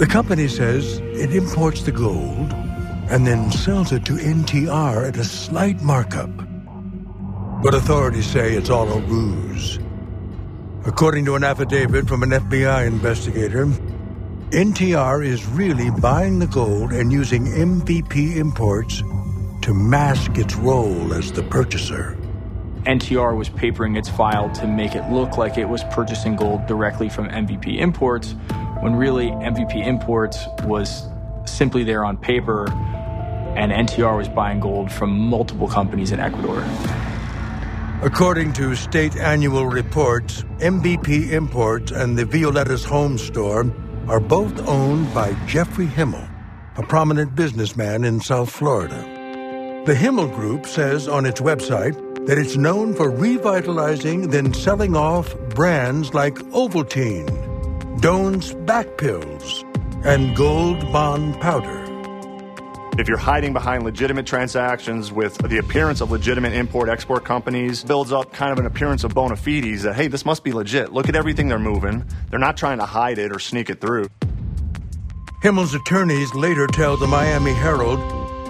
The 0.00 0.06
company 0.06 0.48
says 0.48 0.96
it 1.12 1.34
imports 1.34 1.82
the 1.82 1.92
gold 1.92 2.54
and 3.10 3.26
then 3.26 3.52
sells 3.52 3.92
it 3.92 4.06
to 4.06 4.14
NTR 4.14 5.06
at 5.06 5.18
a 5.18 5.24
slight 5.24 5.82
markup. 5.82 6.30
But 7.62 7.74
authorities 7.74 8.24
say 8.24 8.54
it's 8.54 8.70
all 8.70 8.90
a 8.90 8.98
ruse. 8.98 9.78
According 10.86 11.26
to 11.26 11.34
an 11.34 11.44
affidavit 11.44 12.08
from 12.08 12.22
an 12.22 12.30
FBI 12.30 12.86
investigator, 12.86 13.66
NTR 13.66 15.22
is 15.22 15.44
really 15.48 15.90
buying 15.90 16.38
the 16.38 16.46
gold 16.46 16.92
and 16.92 17.12
using 17.12 17.44
MVP 17.44 18.36
imports 18.36 19.02
to 19.60 19.74
mask 19.74 20.38
its 20.38 20.56
role 20.56 21.12
as 21.12 21.30
the 21.30 21.42
purchaser. 21.42 22.16
NTR 22.84 23.36
was 23.36 23.50
papering 23.50 23.96
its 23.96 24.08
file 24.08 24.50
to 24.52 24.66
make 24.66 24.94
it 24.94 25.08
look 25.10 25.36
like 25.36 25.58
it 25.58 25.68
was 25.68 25.84
purchasing 25.90 26.34
gold 26.34 26.66
directly 26.66 27.10
from 27.10 27.28
MVP 27.28 27.78
Imports, 27.78 28.32
when 28.80 28.96
really 28.96 29.26
MVP 29.28 29.86
Imports 29.86 30.46
was 30.64 31.06
simply 31.44 31.84
there 31.84 32.04
on 32.04 32.16
paper, 32.16 32.70
and 33.56 33.70
NTR 33.70 34.16
was 34.16 34.28
buying 34.28 34.60
gold 34.60 34.90
from 34.90 35.10
multiple 35.10 35.68
companies 35.68 36.10
in 36.10 36.20
Ecuador. 36.20 36.64
According 38.02 38.54
to 38.54 38.74
state 38.74 39.14
annual 39.16 39.66
reports, 39.66 40.42
MVP 40.58 41.32
Imports 41.32 41.92
and 41.92 42.16
the 42.16 42.24
Violetta's 42.24 42.84
home 42.84 43.18
store 43.18 43.70
are 44.08 44.20
both 44.20 44.58
owned 44.66 45.12
by 45.12 45.34
Jeffrey 45.46 45.84
Himmel, 45.84 46.26
a 46.76 46.82
prominent 46.82 47.34
businessman 47.34 48.04
in 48.04 48.20
South 48.20 48.50
Florida. 48.50 49.04
The 49.84 49.94
Himmel 49.94 50.28
Group 50.28 50.64
says 50.64 51.08
on 51.08 51.26
its 51.26 51.42
website 51.42 52.09
that 52.26 52.38
it's 52.38 52.56
known 52.56 52.94
for 52.94 53.10
revitalizing 53.10 54.28
then 54.28 54.52
selling 54.52 54.94
off 54.94 55.34
brands 55.50 56.12
like 56.14 56.34
Ovaltine, 56.52 58.00
Doan's 58.00 58.54
Back 58.54 58.98
Pills, 58.98 59.64
and 60.04 60.36
Gold 60.36 60.80
Bond 60.92 61.40
Powder. 61.40 61.80
If 62.98 63.08
you're 63.08 63.16
hiding 63.16 63.52
behind 63.52 63.84
legitimate 63.84 64.26
transactions 64.26 65.10
with 65.10 65.38
the 65.38 65.58
appearance 65.58 66.02
of 66.02 66.10
legitimate 66.10 66.52
import-export 66.52 67.24
companies, 67.24 67.82
builds 67.82 68.12
up 68.12 68.32
kind 68.32 68.52
of 68.52 68.58
an 68.58 68.66
appearance 68.66 69.04
of 69.04 69.14
bona 69.14 69.36
fides 69.36 69.84
that, 69.84 69.94
hey, 69.94 70.08
this 70.08 70.26
must 70.26 70.44
be 70.44 70.52
legit. 70.52 70.92
Look 70.92 71.08
at 71.08 71.16
everything 71.16 71.48
they're 71.48 71.58
moving. 71.58 72.04
They're 72.28 72.38
not 72.38 72.56
trying 72.56 72.78
to 72.78 72.86
hide 72.86 73.18
it 73.18 73.34
or 73.34 73.38
sneak 73.38 73.70
it 73.70 73.80
through. 73.80 74.08
Himmel's 75.42 75.74
attorneys 75.74 76.34
later 76.34 76.66
tell 76.66 76.98
the 76.98 77.06
Miami 77.06 77.54
Herald 77.54 78.00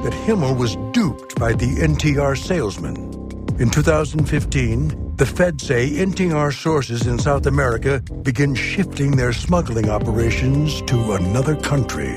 that 0.04 0.12
Himmel 0.12 0.56
was 0.56 0.74
duped 0.90 1.38
by 1.38 1.52
the 1.52 1.76
NTR 1.76 2.37
salesman. 2.37 3.19
In 3.61 3.68
2015, 3.68 5.16
the 5.16 5.27
Fed 5.27 5.61
say 5.61 5.90
NTR 5.90 6.51
sources 6.51 7.07
in 7.07 7.18
South 7.18 7.44
America 7.44 8.03
begin 8.23 8.55
shifting 8.55 9.18
their 9.18 9.35
smuggling 9.35 9.90
operations 9.90 10.81
to 10.87 11.12
another 11.12 11.57
country. 11.57 12.14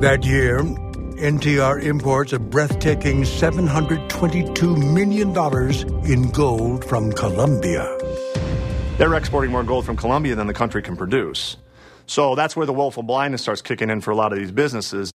That 0.00 0.24
year, 0.24 0.58
NTR 0.58 1.84
imports 1.84 2.32
a 2.32 2.40
breathtaking 2.40 3.22
$722 3.22 4.92
million 4.92 5.28
in 6.04 6.32
gold 6.32 6.84
from 6.84 7.12
Colombia. 7.12 7.86
They're 8.98 9.14
exporting 9.14 9.52
more 9.52 9.62
gold 9.62 9.86
from 9.86 9.96
Colombia 9.96 10.34
than 10.34 10.48
the 10.48 10.52
country 10.52 10.82
can 10.82 10.96
produce. 10.96 11.58
So 12.06 12.34
that's 12.34 12.56
where 12.56 12.66
the 12.66 12.72
willful 12.72 13.04
blindness 13.04 13.42
starts 13.42 13.62
kicking 13.62 13.88
in 13.88 14.00
for 14.00 14.10
a 14.10 14.16
lot 14.16 14.32
of 14.32 14.38
these 14.40 14.50
businesses. 14.50 15.11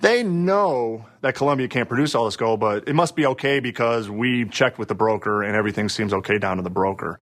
They 0.00 0.22
know 0.22 1.06
that 1.22 1.34
Colombia 1.34 1.66
can't 1.66 1.88
produce 1.88 2.14
all 2.14 2.26
this 2.26 2.36
gold, 2.36 2.60
but 2.60 2.88
it 2.88 2.94
must 2.94 3.16
be 3.16 3.26
okay 3.26 3.58
because 3.58 4.08
we 4.08 4.44
checked 4.44 4.78
with 4.78 4.88
the 4.88 4.94
broker 4.94 5.42
and 5.42 5.56
everything 5.56 5.88
seems 5.88 6.12
okay 6.12 6.38
down 6.38 6.58
to 6.58 6.62
the 6.62 6.70
broker. 6.70 7.18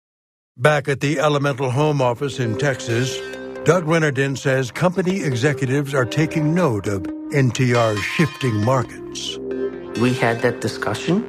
Back 0.57 0.89
at 0.89 1.01
the 1.01 1.17
Elemetal 1.17 1.71
Home 1.71 2.03
Office 2.03 2.41
in 2.41 2.59
Texas, 2.59 3.17
Doug 3.65 3.87
Renardin 3.87 4.37
says 4.37 4.71
company 4.71 5.23
executives 5.23 5.95
are 5.95 6.05
taking 6.05 6.55
note 6.55 6.87
of 6.87 7.03
NTR's 7.03 8.01
shifting 8.01 8.65
markets. 8.65 9.39
We 10.01 10.13
had 10.13 10.43
that 10.43 10.61
discussion, 10.61 11.25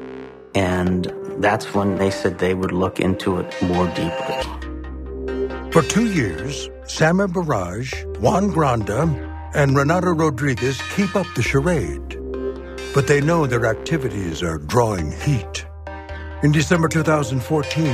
and 0.55 1.11
that's 1.37 1.73
when 1.73 1.97
they 1.97 2.11
said 2.11 2.39
they 2.39 2.55
would 2.55 2.71
look 2.71 2.99
into 2.99 3.39
it 3.39 3.61
more 3.61 3.87
deeply. 3.89 5.71
For 5.71 5.81
two 5.83 6.11
years, 6.11 6.69
Samer 6.85 7.27
Barrage, 7.27 7.93
Juan 8.19 8.51
Granda, 8.51 9.34
and 9.55 9.75
Renato 9.75 10.11
Rodriguez 10.11 10.81
keep 10.95 11.15
up 11.15 11.27
the 11.33 11.41
charade. 11.41 12.19
But 12.93 13.07
they 13.07 13.21
know 13.21 13.47
their 13.47 13.65
activities 13.65 14.43
are 14.43 14.57
drawing 14.57 15.13
heat. 15.13 15.65
In 16.43 16.51
December 16.51 16.89
2014, 16.89 17.85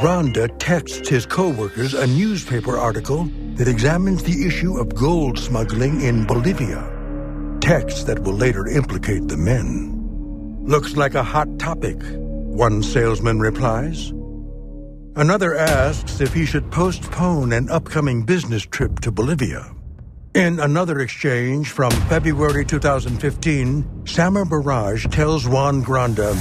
Granda 0.00 0.54
texts 0.58 1.08
his 1.08 1.24
co-workers 1.24 1.94
a 1.94 2.06
newspaper 2.06 2.76
article 2.76 3.24
that 3.54 3.66
examines 3.66 4.22
the 4.22 4.46
issue 4.46 4.78
of 4.78 4.94
gold 4.94 5.38
smuggling 5.38 6.02
in 6.02 6.26
Bolivia. 6.26 6.88
Texts 7.60 8.04
that 8.04 8.20
will 8.20 8.34
later 8.34 8.66
implicate 8.68 9.26
the 9.28 9.36
men. 9.36 9.96
Looks 10.62 10.96
like 10.96 11.14
a 11.14 11.22
hot 11.22 11.58
topic, 11.58 11.96
one 12.02 12.82
salesman 12.82 13.40
replies. 13.40 14.10
Another 15.16 15.56
asks 15.56 16.20
if 16.20 16.34
he 16.34 16.44
should 16.44 16.70
postpone 16.70 17.52
an 17.52 17.70
upcoming 17.70 18.24
business 18.24 18.62
trip 18.62 19.00
to 19.00 19.10
Bolivia. 19.10 19.74
In 20.38 20.60
another 20.60 21.00
exchange 21.00 21.72
from 21.72 21.90
February 22.06 22.64
2015, 22.64 24.06
Samer 24.06 24.44
Barrage 24.44 25.04
tells 25.08 25.48
Juan 25.48 25.82
Granda, 25.82 26.32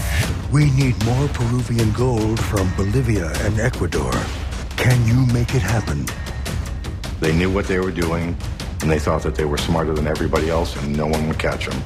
We 0.53 0.69
need 0.69 1.03
more 1.03 1.27
Peruvian 1.29 1.91
gold 1.93 2.39
from 2.39 2.71
Bolivia 2.75 3.31
and 3.43 3.60
Ecuador. 3.60 4.12
Can 4.75 5.03
you 5.07 5.25
make 5.33 5.55
it 5.55 5.63
happen? 5.63 6.05
They 7.21 7.36
knew 7.36 7.49
what 7.49 7.65
they 7.65 7.79
were 7.79 7.89
doing, 7.89 8.38
and 8.81 8.91
they 8.91 8.99
thought 8.99 9.23
that 9.23 9.33
they 9.33 9.45
were 9.45 9.57
smarter 9.57 9.95
than 9.95 10.05
everybody 10.05 10.47
else, 10.47 10.75
and 10.75 10.95
no 10.95 11.07
one 11.07 11.27
would 11.27 11.39
catch 11.39 11.65
them. 11.65 11.81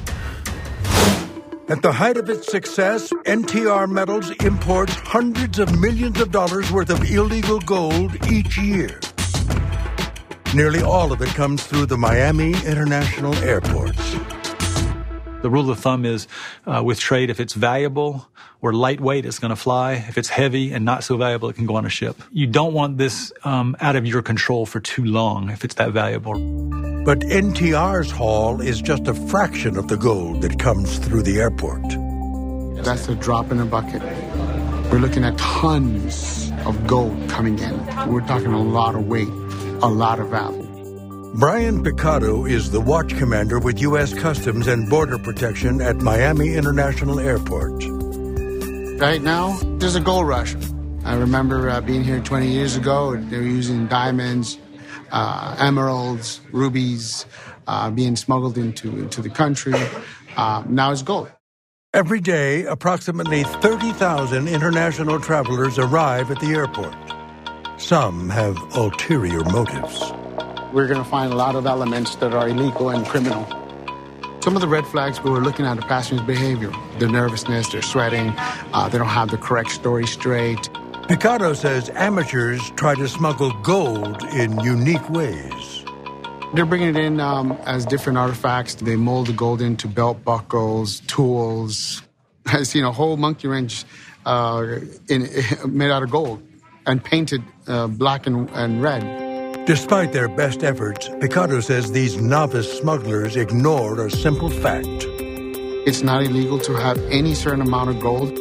At 1.68 1.80
the 1.80 1.92
height 1.92 2.18
of 2.18 2.28
its 2.28 2.46
success, 2.52 3.10
NTR 3.24 3.90
Metals 3.90 4.30
imports 4.44 4.92
hundreds 4.96 5.58
of 5.58 5.80
millions 5.80 6.20
of 6.20 6.30
dollars 6.30 6.70
worth 6.70 6.90
of 6.90 7.10
illegal 7.10 7.58
gold 7.60 8.14
each 8.30 8.58
year. 8.58 9.00
Nearly 10.54 10.82
all 10.82 11.12
of 11.12 11.22
it 11.22 11.30
comes 11.30 11.66
through 11.66 11.86
the 11.86 11.96
Miami 11.96 12.52
International 12.66 13.34
Airport. 13.36 13.96
The 15.40 15.48
rule 15.48 15.70
of 15.70 15.78
thumb 15.78 16.04
is 16.04 16.28
uh, 16.66 16.82
with 16.84 17.00
trade, 17.00 17.30
if 17.30 17.40
it's 17.40 17.54
valuable 17.54 18.28
or 18.60 18.74
lightweight, 18.74 19.24
it's 19.24 19.38
going 19.38 19.48
to 19.48 19.56
fly. 19.56 19.94
If 19.94 20.18
it's 20.18 20.28
heavy 20.28 20.72
and 20.72 20.84
not 20.84 21.04
so 21.04 21.16
valuable, 21.16 21.48
it 21.48 21.56
can 21.56 21.64
go 21.64 21.76
on 21.76 21.86
a 21.86 21.88
ship. 21.88 22.22
You 22.32 22.46
don't 22.46 22.74
want 22.74 22.98
this 22.98 23.32
um, 23.44 23.76
out 23.80 23.96
of 23.96 24.06
your 24.06 24.20
control 24.20 24.66
for 24.66 24.78
too 24.78 25.04
long 25.04 25.48
if 25.48 25.64
it's 25.64 25.76
that 25.76 25.92
valuable. 25.92 26.34
But 27.04 27.20
NTR's 27.20 28.10
haul 28.10 28.60
is 28.60 28.82
just 28.82 29.08
a 29.08 29.14
fraction 29.14 29.78
of 29.78 29.88
the 29.88 29.96
gold 29.96 30.42
that 30.42 30.58
comes 30.58 30.98
through 30.98 31.22
the 31.22 31.40
airport. 31.40 31.82
That's 32.84 33.08
a 33.08 33.14
drop 33.14 33.50
in 33.50 33.58
a 33.58 33.64
bucket. 33.64 34.02
We're 34.92 34.98
looking 34.98 35.24
at 35.24 35.38
tons 35.38 36.52
of 36.66 36.86
gold 36.86 37.28
coming 37.30 37.58
in. 37.58 37.74
We're 38.06 38.26
talking 38.26 38.52
a 38.52 38.62
lot 38.62 38.94
of 38.94 39.06
weight, 39.06 39.28
a 39.82 39.88
lot 39.88 40.20
of 40.20 40.28
value. 40.28 40.68
Brian 41.34 41.82
Picado 41.82 42.48
is 42.48 42.70
the 42.70 42.80
watch 42.80 43.16
commander 43.16 43.58
with 43.58 43.80
U.S. 43.80 44.12
Customs 44.12 44.66
and 44.66 44.88
Border 44.88 45.18
Protection 45.18 45.80
at 45.80 45.96
Miami 45.96 46.54
International 46.54 47.18
Airport. 47.18 47.82
Right 49.00 49.22
now, 49.22 49.58
there's 49.78 49.96
a 49.96 50.00
gold 50.00 50.28
rush. 50.28 50.54
I 51.04 51.16
remember 51.16 51.70
uh, 51.70 51.80
being 51.80 52.04
here 52.04 52.20
20 52.20 52.46
years 52.46 52.76
ago. 52.76 53.16
They 53.16 53.38
were 53.38 53.42
using 53.42 53.86
diamonds, 53.88 54.58
uh, 55.10 55.56
emeralds, 55.58 56.40
rubies, 56.52 57.26
uh, 57.66 57.90
being 57.90 58.14
smuggled 58.14 58.58
into, 58.58 58.90
into 58.90 59.22
the 59.22 59.30
country. 59.30 59.74
Uh, 60.36 60.62
now 60.68 60.92
it's 60.92 61.02
gold. 61.02 61.32
Every 61.94 62.20
day, 62.20 62.64
approximately 62.64 63.42
30,000 63.42 64.48
international 64.48 65.18
travelers 65.18 65.78
arrive 65.78 66.30
at 66.30 66.40
the 66.40 66.54
airport. 66.54 67.11
Some 67.82 68.30
have 68.30 68.56
ulterior 68.76 69.42
motives. 69.42 70.12
We're 70.72 70.86
going 70.86 71.02
to 71.02 71.04
find 71.04 71.32
a 71.32 71.36
lot 71.36 71.56
of 71.56 71.66
elements 71.66 72.14
that 72.16 72.32
are 72.32 72.48
illegal 72.48 72.90
and 72.90 73.04
criminal. 73.04 73.44
Some 74.40 74.54
of 74.54 74.62
the 74.62 74.68
red 74.68 74.86
flags 74.86 75.20
we 75.20 75.32
were 75.32 75.40
looking 75.40 75.66
at 75.66 75.74
the 75.74 75.82
passengers' 75.82 76.24
behavior, 76.24 76.72
their 77.00 77.08
nervousness, 77.08 77.70
their 77.70 77.82
sweating, 77.82 78.32
uh, 78.72 78.88
they 78.88 78.98
don't 78.98 79.08
have 79.08 79.30
the 79.30 79.36
correct 79.36 79.72
story 79.72 80.06
straight. 80.06 80.60
Picado 81.08 81.56
says 81.56 81.90
amateurs 81.90 82.70
try 82.76 82.94
to 82.94 83.08
smuggle 83.08 83.52
gold 83.62 84.22
in 84.32 84.60
unique 84.60 85.10
ways. 85.10 85.84
They're 86.54 86.64
bringing 86.64 86.90
it 86.90 86.96
in 86.96 87.18
um, 87.18 87.50
as 87.66 87.84
different 87.84 88.16
artifacts. 88.16 88.76
They 88.76 88.94
mold 88.94 89.26
the 89.26 89.32
gold 89.32 89.60
into 89.60 89.88
belt 89.88 90.24
buckles, 90.24 91.00
tools. 91.08 92.00
I've 92.46 92.68
seen 92.68 92.84
a 92.84 92.92
whole 92.92 93.16
monkey 93.16 93.48
wrench 93.48 93.84
uh, 94.24 94.78
in, 95.08 95.28
made 95.66 95.90
out 95.90 96.04
of 96.04 96.10
gold 96.10 96.40
and 96.86 97.02
painted 97.02 97.42
uh, 97.66 97.86
black 97.86 98.26
and, 98.26 98.48
and 98.50 98.82
red. 98.82 99.66
Despite 99.66 100.12
their 100.12 100.28
best 100.28 100.64
efforts, 100.64 101.08
Picado 101.08 101.62
says 101.62 101.92
these 101.92 102.20
novice 102.20 102.80
smugglers 102.80 103.36
ignored 103.36 104.00
a 104.00 104.10
simple 104.10 104.50
fact. 104.50 105.06
It's 105.86 106.02
not 106.02 106.22
illegal 106.24 106.58
to 106.60 106.74
have 106.74 106.98
any 107.10 107.34
certain 107.34 107.60
amount 107.60 107.90
of 107.90 108.00
gold. 108.00 108.38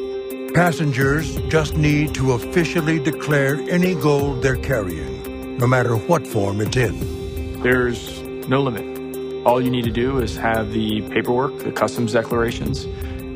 Passengers 0.54 1.36
just 1.47 1.75
need 1.77 2.15
to 2.15 2.34
officially 2.34 2.99
declare 2.99 3.56
any 3.69 3.93
gold 3.95 4.41
they're 4.41 4.58
carrying, 4.58 5.58
no 5.58 5.67
matter 5.67 5.95
what 5.95 6.25
form 6.25 6.60
it's 6.60 6.75
in. 6.75 7.62
There's 7.62 8.21
no 8.47 8.62
limit. 8.62 9.45
All 9.45 9.62
you 9.62 9.69
need 9.69 9.86
to 9.86 9.91
do 9.91 10.19
is 10.19 10.36
have 10.38 10.71
the 10.71 11.01
paperwork, 11.10 11.58
the 11.60 11.71
customs 11.71 12.13
declarations, 12.13 12.86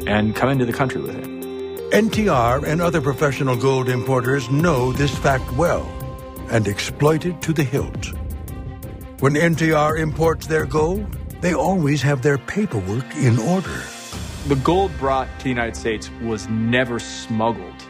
and 0.08 0.36
come 0.36 0.50
into 0.50 0.66
the 0.66 0.74
country 0.74 1.02
with 1.02 1.16
it. 1.16 1.35
NTR 1.96 2.68
and 2.68 2.82
other 2.82 3.00
professional 3.00 3.56
gold 3.56 3.88
importers 3.88 4.50
know 4.50 4.92
this 4.92 5.18
fact 5.18 5.50
well 5.54 5.86
and 6.52 6.68
exploit 6.68 7.26
it 7.26 7.42
to 7.42 7.54
the 7.54 7.64
hilt. 7.64 8.08
When 9.22 9.36
NTR 9.36 9.98
imports 9.98 10.46
their 10.46 10.66
gold, 10.66 11.10
they 11.40 11.54
always 11.54 12.02
have 12.02 12.22
their 12.22 12.38
paperwork 12.38 13.06
in 13.16 13.40
order. 13.40 13.82
The 14.50 14.58
gold 14.62 14.92
brought 14.98 15.30
to 15.38 15.44
the 15.44 15.50
United 15.50 15.78
States 15.78 16.12
was 16.22 16.50
never 16.50 17.00
smuggled 17.00 17.86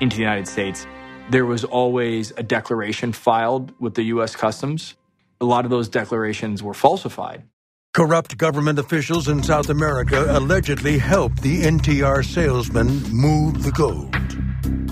into 0.00 0.16
the 0.16 0.22
United 0.22 0.48
States. 0.48 0.84
There 1.30 1.46
was 1.46 1.62
always 1.62 2.32
a 2.36 2.42
declaration 2.42 3.12
filed 3.12 3.72
with 3.78 3.94
the 3.94 4.02
U.S. 4.14 4.34
Customs. 4.34 4.96
A 5.40 5.44
lot 5.44 5.64
of 5.64 5.70
those 5.70 5.88
declarations 5.88 6.60
were 6.60 6.74
falsified. 6.74 7.44
Corrupt 7.94 8.36
government 8.38 8.80
officials 8.80 9.28
in 9.28 9.40
South 9.44 9.70
America 9.70 10.26
allegedly 10.36 10.98
helped 10.98 11.40
the 11.42 11.62
NTR 11.62 12.24
salesmen 12.24 12.88
move 13.12 13.62
the 13.62 13.70
gold. 13.70 14.12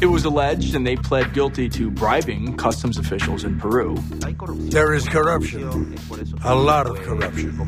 It 0.01 0.07
was 0.07 0.25
alleged, 0.25 0.77
and 0.77 0.87
they 0.87 0.95
pled 0.95 1.35
guilty 1.35 1.69
to 1.71 1.91
bribing 1.91 2.57
customs 2.57 2.99
officials 2.99 3.43
in 3.43 3.59
Peru. 3.59 3.97
There 4.71 4.95
is 4.95 5.09
corruption, 5.09 5.97
a 6.45 6.55
lot 6.55 6.87
of 6.87 6.97
corruption. 7.03 7.59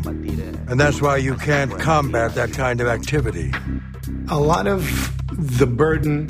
And 0.69 0.79
that's 0.79 1.03
why 1.03 1.17
you 1.17 1.35
can't 1.35 1.81
combat 1.81 2.37
that 2.37 2.53
kind 2.53 2.81
of 2.81 2.87
activity. 2.87 3.53
A 4.31 4.39
lot 4.39 4.69
of 4.69 4.85
the 5.33 5.67
burden 5.67 6.29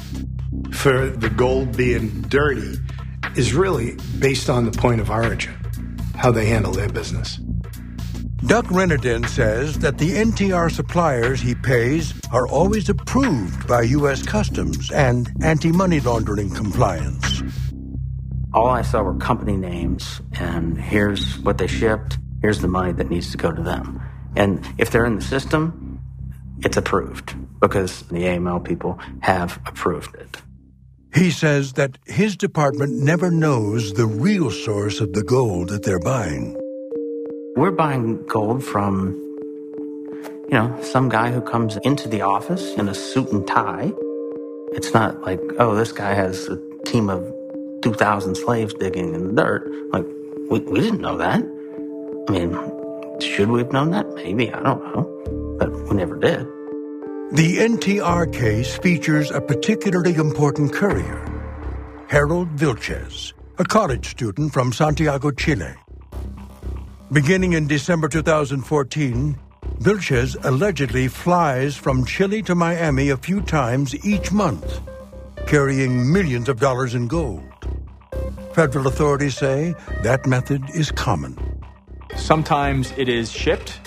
for 0.73 1.11
the 1.11 1.29
gold 1.29 1.77
being 1.77 2.23
dirty 2.23 2.79
is 3.37 3.53
really 3.53 3.99
based 4.19 4.49
on 4.49 4.65
the 4.65 4.73
point 4.73 5.03
of 5.03 5.11
origin, 5.11 5.53
how 6.17 6.31
they 6.31 6.47
handle 6.47 6.73
their 6.73 6.89
business. 6.89 7.39
Doug 8.47 8.67
Renardin 8.67 9.27
says 9.27 9.79
that 9.79 9.97
the 9.97 10.11
NTR 10.11 10.71
suppliers 10.71 11.41
he 11.41 11.55
pays 11.55 12.13
are 12.31 12.47
always 12.47 12.91
approved 12.91 13.67
by 13.67 13.81
U.S. 13.83 14.23
Customs 14.23 14.91
and 14.91 15.33
anti 15.43 15.73
money 15.73 15.99
laundering 15.99 16.51
compliance. 16.51 17.43
All 18.53 18.69
I 18.69 18.83
saw 18.83 19.03
were 19.03 19.15
company 19.15 19.57
names, 19.57 20.21
and 20.35 20.79
here's 20.79 21.39
what 21.39 21.57
they 21.57 21.67
shipped, 21.67 22.19
here's 22.43 22.61
the 22.61 22.69
money 22.69 22.93
that 22.93 23.09
needs 23.09 23.31
to 23.31 23.39
go 23.39 23.51
to 23.51 23.63
them. 23.63 24.03
And 24.37 24.63
if 24.77 24.91
they're 24.91 25.07
in 25.07 25.17
the 25.17 25.23
system, 25.23 25.99
it's 26.63 26.77
approved 26.77 27.35
because 27.61 28.03
the 28.03 28.25
AML 28.25 28.63
people 28.63 28.99
have 29.21 29.59
approved 29.65 30.15
it. 30.17 30.43
He 31.15 31.31
says 31.31 31.73
that 31.75 31.97
his 32.05 32.37
department 32.37 32.93
never 32.93 33.31
knows 33.31 33.95
the 33.95 34.07
real 34.07 34.51
source 34.51 35.01
of 35.01 35.15
the 35.15 35.23
gold 35.23 35.71
that 35.71 35.83
they're 35.83 35.99
buying. 35.99 36.61
We're 37.57 37.71
buying 37.71 38.21
gold 38.27 38.65
from, 38.65 39.13
you 40.51 40.59
know, 40.59 40.77
some 40.83 41.09
guy 41.09 41.31
who 41.31 41.41
comes 41.41 41.77
into 41.85 42.09
the 42.09 42.21
office 42.21 42.75
in 42.75 42.89
a 42.89 42.95
suit 42.95 43.31
and 43.31 43.47
tie. 43.47 43.93
It's 44.73 44.93
not 44.93 45.23
like, 45.23 45.41
oh, 45.61 45.77
this 45.77 45.93
guy 45.93 46.15
has 46.15 46.49
a 46.49 46.59
team 46.85 47.09
of 47.09 47.23
2,000 47.83 48.35
slaves 48.35 48.75
digging 48.75 49.15
in 49.15 49.29
the 49.29 49.41
dirt. 49.41 49.71
Like, 49.93 50.05
we, 50.51 50.59
we 50.61 50.81
didn't 50.81 51.01
know 51.01 51.17
that. 51.17 51.45
I 52.29 52.33
mean, 52.33 53.21
should 53.21 53.49
we 53.49 53.61
have 53.61 53.73
known 53.73 53.93
that? 53.93 54.13
Maybe, 54.15 54.53
I 54.53 54.61
don't 54.61 54.83
know. 54.83 55.57
But 55.57 55.71
we 55.89 55.95
never 55.95 56.19
did. 56.19 56.41
The 57.31 57.59
NTR 57.59 58.33
case 58.33 58.77
features 58.79 59.31
a 59.31 59.41
particularly 59.41 60.17
important 60.17 60.73
courier, 60.73 61.25
Harold 62.09 62.57
Vilches, 62.57 63.33
a 63.59 63.65
college 63.65 64.09
student 64.09 64.53
from 64.53 64.73
Santiago, 64.73 65.31
Chile. 65.31 65.75
Beginning 67.13 67.53
in 67.53 67.67
December 67.67 68.09
2014, 68.09 69.39
Vilches 69.79 70.43
allegedly 70.43 71.07
flies 71.07 71.77
from 71.77 72.05
Chile 72.07 72.43
to 72.43 72.55
Miami 72.55 73.11
a 73.11 73.17
few 73.17 73.43
times 73.43 73.95
each 74.07 74.33
month, 74.33 74.81
carrying 75.47 76.11
millions 76.11 76.49
of 76.49 76.59
dollars 76.59 76.95
in 76.95 77.07
gold. 77.07 77.43
Federal 78.55 78.87
authorities 78.87 79.37
say 79.37 79.75
that 80.03 80.25
method 80.27 80.63
is 80.75 80.91
common. 80.91 81.37
Sometimes 82.17 82.93
it 82.97 83.11
is 83.11 83.31
shipped 83.31 83.81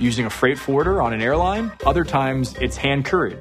using 0.00 0.26
a 0.26 0.30
freight 0.30 0.58
forwarder 0.58 1.00
on 1.00 1.12
an 1.12 1.22
airline, 1.22 1.70
other 1.86 2.04
times 2.04 2.56
it's 2.60 2.76
hand 2.76 3.04
couried. 3.04 3.38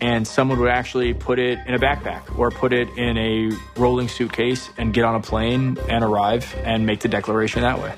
And 0.00 0.26
someone 0.26 0.60
would 0.60 0.70
actually 0.70 1.12
put 1.12 1.40
it 1.40 1.58
in 1.66 1.74
a 1.74 1.78
backpack 1.78 2.38
or 2.38 2.52
put 2.52 2.72
it 2.72 2.88
in 2.96 3.18
a 3.18 3.50
rolling 3.78 4.08
suitcase 4.08 4.70
and 4.78 4.94
get 4.94 5.04
on 5.04 5.16
a 5.16 5.20
plane 5.20 5.76
and 5.88 6.04
arrive 6.04 6.54
and 6.64 6.86
make 6.86 7.00
the 7.00 7.08
declaration 7.08 7.62
that 7.62 7.78
way. 7.80 7.92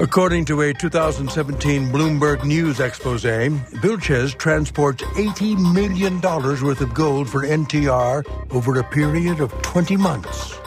According 0.00 0.44
to 0.46 0.60
a 0.62 0.74
2017 0.74 1.92
Bloomberg 1.92 2.44
News 2.44 2.80
expose, 2.80 3.22
Vilches 3.22 4.36
transports 4.36 5.04
$80 5.04 5.72
million 5.72 6.20
worth 6.20 6.80
of 6.80 6.92
gold 6.92 7.28
for 7.30 7.42
NTR 7.42 8.24
over 8.50 8.78
a 8.80 8.84
period 8.84 9.38
of 9.38 9.52
20 9.62 9.96
months. 9.96 10.58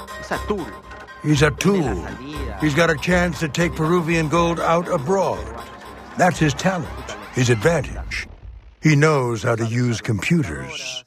He's 1.23 1.41
a 1.41 1.51
tool. 1.51 2.07
He's 2.61 2.73
got 2.73 2.89
a 2.89 2.95
chance 2.95 3.41
to 3.41 3.49
take 3.49 3.75
Peruvian 3.75 4.29
gold 4.29 4.61
out 4.61 4.87
abroad. 4.87 5.45
That's 6.17 6.39
his 6.39 6.53
talent, 6.53 6.87
his 7.33 7.49
advantage. 7.49 8.27
He 8.81 8.95
knows 8.95 9.43
how 9.43 9.55
to 9.55 9.65
use 9.65 9.99
computers. 9.99 11.03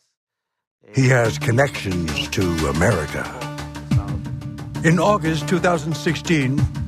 He 0.95 1.09
has 1.09 1.39
connections 1.39 2.29
to 2.29 2.43
America. 2.69 3.25
In 4.85 4.99
August 4.99 5.49
2016, 5.49 6.80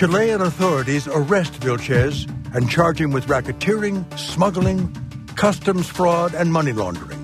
Chilean 0.00 0.40
authorities 0.40 1.06
arrest 1.08 1.60
Vilches 1.60 2.24
and 2.54 2.70
charge 2.70 2.98
him 2.98 3.10
with 3.10 3.26
racketeering, 3.26 4.02
smuggling, 4.18 4.90
customs 5.36 5.88
fraud, 5.88 6.32
and 6.32 6.50
money 6.50 6.72
laundering. 6.72 7.20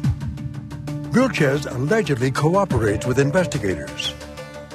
Vilches 1.10 1.64
allegedly 1.74 2.30
cooperates 2.30 3.06
with 3.06 3.18
investigators 3.18 4.12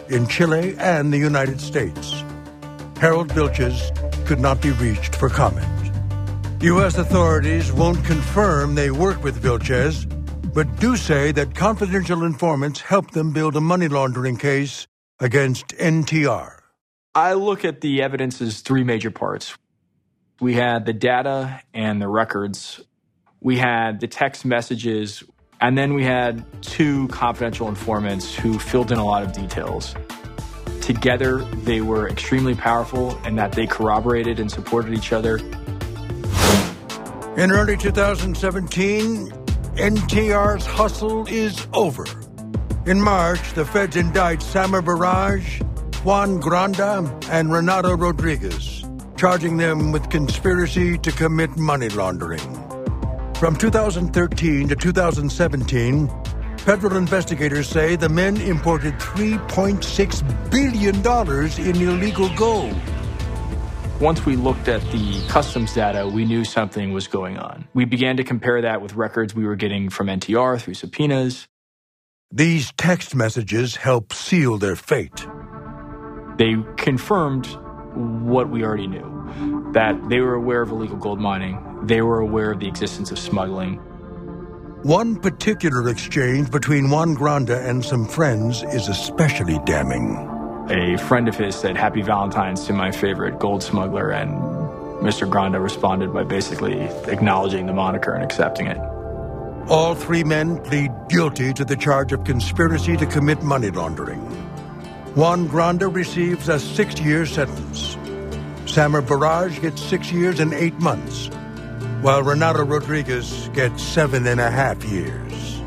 in 0.09 0.27
Chile 0.27 0.75
and 0.79 1.13
the 1.13 1.19
United 1.19 1.61
States. 1.61 2.23
Harold 2.97 3.29
Vilches 3.33 3.79
could 4.25 4.39
not 4.39 4.63
be 4.63 4.71
reached 4.71 5.15
for 5.15 5.29
comment. 5.29 5.91
U.S. 6.63 6.97
authorities 6.97 7.71
won't 7.71 8.03
confirm 8.03 8.73
they 8.73 8.89
work 8.89 9.23
with 9.23 9.43
Vilches, 9.43 10.07
but 10.55 10.75
do 10.79 10.97
say 10.97 11.31
that 11.33 11.53
confidential 11.53 12.23
informants 12.23 12.81
helped 12.81 13.13
them 13.13 13.31
build 13.31 13.55
a 13.55 13.61
money 13.61 13.87
laundering 13.87 14.37
case 14.37 14.87
against 15.19 15.67
NTR. 15.77 16.60
I 17.13 17.33
look 17.33 17.65
at 17.65 17.81
the 17.81 18.03
evidence 18.03 18.41
as 18.41 18.61
three 18.61 18.85
major 18.85 19.11
parts. 19.11 19.53
We 20.39 20.53
had 20.53 20.85
the 20.85 20.93
data 20.93 21.61
and 21.73 22.01
the 22.01 22.07
records. 22.07 22.79
We 23.41 23.57
had 23.57 23.99
the 23.99 24.07
text 24.07 24.45
messages. 24.45 25.21
And 25.59 25.77
then 25.77 25.93
we 25.93 26.05
had 26.05 26.45
two 26.61 27.09
confidential 27.09 27.67
informants 27.67 28.33
who 28.33 28.57
filled 28.57 28.93
in 28.93 28.97
a 28.97 29.05
lot 29.05 29.23
of 29.23 29.33
details. 29.33 29.93
Together, 30.79 31.39
they 31.63 31.81
were 31.81 32.07
extremely 32.07 32.55
powerful 32.55 33.17
in 33.25 33.35
that 33.35 33.51
they 33.51 33.67
corroborated 33.67 34.39
and 34.39 34.49
supported 34.49 34.93
each 34.93 35.11
other. 35.11 35.37
In 37.35 37.51
early 37.51 37.75
2017, 37.75 39.29
NTR's 39.75 40.65
hustle 40.65 41.27
is 41.27 41.67
over. 41.73 42.05
In 42.85 43.01
March, 43.01 43.53
the 43.53 43.65
feds 43.65 43.95
indict 43.97 44.41
Samer 44.41 44.81
Barrage, 44.81 45.61
Juan 46.03 46.41
Granda, 46.41 47.29
and 47.29 47.53
Renato 47.53 47.95
Rodriguez, 47.95 48.83
charging 49.17 49.57
them 49.57 49.91
with 49.91 50.09
conspiracy 50.09 50.97
to 50.97 51.11
commit 51.11 51.55
money 51.57 51.89
laundering. 51.89 52.41
From 53.35 53.55
2013 53.55 54.67
to 54.69 54.75
2017, 54.75 56.09
federal 56.57 56.97
investigators 56.97 57.69
say 57.69 57.95
the 57.95 58.09
men 58.09 58.41
imported 58.41 58.95
$3.6 58.95 60.49
billion 60.49 60.95
in 61.67 61.87
illegal 61.87 62.35
gold. 62.35 62.75
Once 63.99 64.25
we 64.25 64.35
looked 64.35 64.67
at 64.67 64.81
the 64.91 65.23
customs 65.27 65.75
data, 65.75 66.07
we 66.07 66.25
knew 66.25 66.43
something 66.43 66.93
was 66.93 67.07
going 67.07 67.37
on. 67.37 67.67
We 67.75 67.85
began 67.85 68.17
to 68.17 68.23
compare 68.23 68.59
that 68.63 68.81
with 68.81 68.95
records 68.95 69.35
we 69.35 69.45
were 69.45 69.55
getting 69.55 69.91
from 69.91 70.07
NTR 70.07 70.59
through 70.59 70.73
subpoenas. 70.73 71.47
These 72.31 72.73
text 72.75 73.13
messages 73.13 73.75
help 73.75 74.13
seal 74.13 74.57
their 74.57 74.75
fate. 74.75 75.27
They 76.41 76.55
confirmed 76.75 77.45
what 78.25 78.49
we 78.49 78.63
already 78.63 78.87
knew 78.87 79.71
that 79.73 80.09
they 80.09 80.21
were 80.21 80.33
aware 80.33 80.63
of 80.63 80.71
illegal 80.71 80.97
gold 80.97 81.19
mining, 81.19 81.59
they 81.83 82.01
were 82.01 82.19
aware 82.19 82.53
of 82.53 82.59
the 82.59 82.67
existence 82.67 83.11
of 83.11 83.19
smuggling. 83.19 83.75
One 84.81 85.17
particular 85.17 85.87
exchange 85.87 86.49
between 86.49 86.89
Juan 86.89 87.15
Granda 87.15 87.63
and 87.63 87.85
some 87.85 88.07
friends 88.07 88.63
is 88.63 88.87
especially 88.87 89.59
damning. 89.67 90.15
A 90.71 90.97
friend 90.97 91.27
of 91.27 91.35
his 91.35 91.53
said, 91.53 91.77
Happy 91.77 92.01
Valentine's 92.01 92.65
to 92.65 92.73
my 92.73 92.91
favorite 92.91 93.37
gold 93.37 93.61
smuggler, 93.61 94.09
and 94.09 94.31
Mr. 95.05 95.29
Granda 95.29 95.61
responded 95.61 96.11
by 96.11 96.23
basically 96.23 96.79
acknowledging 97.05 97.67
the 97.67 97.73
moniker 97.73 98.13
and 98.13 98.23
accepting 98.23 98.65
it. 98.65 98.79
All 99.69 99.93
three 99.93 100.23
men 100.23 100.57
plead 100.63 100.89
guilty 101.07 101.53
to 101.53 101.63
the 101.63 101.75
charge 101.75 102.11
of 102.13 102.23
conspiracy 102.23 102.97
to 102.97 103.05
commit 103.05 103.43
money 103.43 103.69
laundering. 103.69 104.50
Juan 105.15 105.49
Granda 105.49 105.93
receives 105.93 106.47
a 106.47 106.57
six-year 106.57 107.25
sentence. 107.25 107.97
Samer 108.65 109.01
Barrage 109.01 109.59
gets 109.59 109.81
six 109.81 110.09
years 110.09 110.39
and 110.39 110.53
eight 110.53 110.75
months, 110.75 111.27
while 111.99 112.23
Renato 112.23 112.63
Rodriguez 112.63 113.49
gets 113.49 113.83
seven 113.83 114.25
and 114.25 114.39
a 114.39 114.49
half 114.49 114.81
years. 114.85 115.59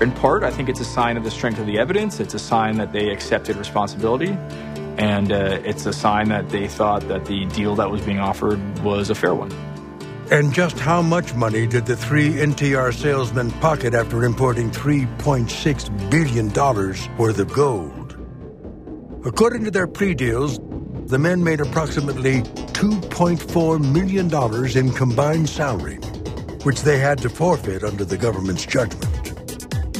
In 0.00 0.10
part, 0.12 0.44
I 0.44 0.50
think 0.50 0.70
it's 0.70 0.80
a 0.80 0.86
sign 0.86 1.18
of 1.18 1.24
the 1.24 1.30
strength 1.30 1.58
of 1.58 1.66
the 1.66 1.78
evidence. 1.78 2.20
It's 2.20 2.32
a 2.32 2.38
sign 2.38 2.78
that 2.78 2.90
they 2.90 3.10
accepted 3.10 3.56
responsibility. 3.56 4.30
And 4.96 5.30
uh, 5.30 5.60
it's 5.62 5.84
a 5.84 5.92
sign 5.92 6.30
that 6.30 6.48
they 6.48 6.66
thought 6.66 7.06
that 7.08 7.26
the 7.26 7.44
deal 7.46 7.74
that 7.74 7.90
was 7.90 8.00
being 8.00 8.18
offered 8.18 8.60
was 8.78 9.10
a 9.10 9.14
fair 9.14 9.34
one. 9.34 9.52
And 10.30 10.54
just 10.54 10.78
how 10.78 11.02
much 11.02 11.34
money 11.34 11.66
did 11.66 11.84
the 11.84 11.96
three 11.96 12.30
NTR 12.30 12.94
salesmen 12.94 13.50
pocket 13.60 13.92
after 13.92 14.24
importing 14.24 14.70
$3.6 14.70 16.10
billion 16.10 16.48
worth 17.18 17.38
of 17.38 17.52
gold? 17.52 17.99
According 19.24 19.64
to 19.64 19.70
their 19.70 19.86
plea 19.86 20.14
deals, 20.14 20.58
the 21.06 21.18
men 21.18 21.44
made 21.44 21.60
approximately 21.60 22.42
$2.4 22.72 23.92
million 23.92 24.78
in 24.78 24.92
combined 24.94 25.48
salary, 25.48 25.96
which 26.62 26.82
they 26.82 26.98
had 26.98 27.18
to 27.18 27.28
forfeit 27.28 27.84
under 27.84 28.04
the 28.04 28.16
government's 28.16 28.64
judgment. 28.64 29.06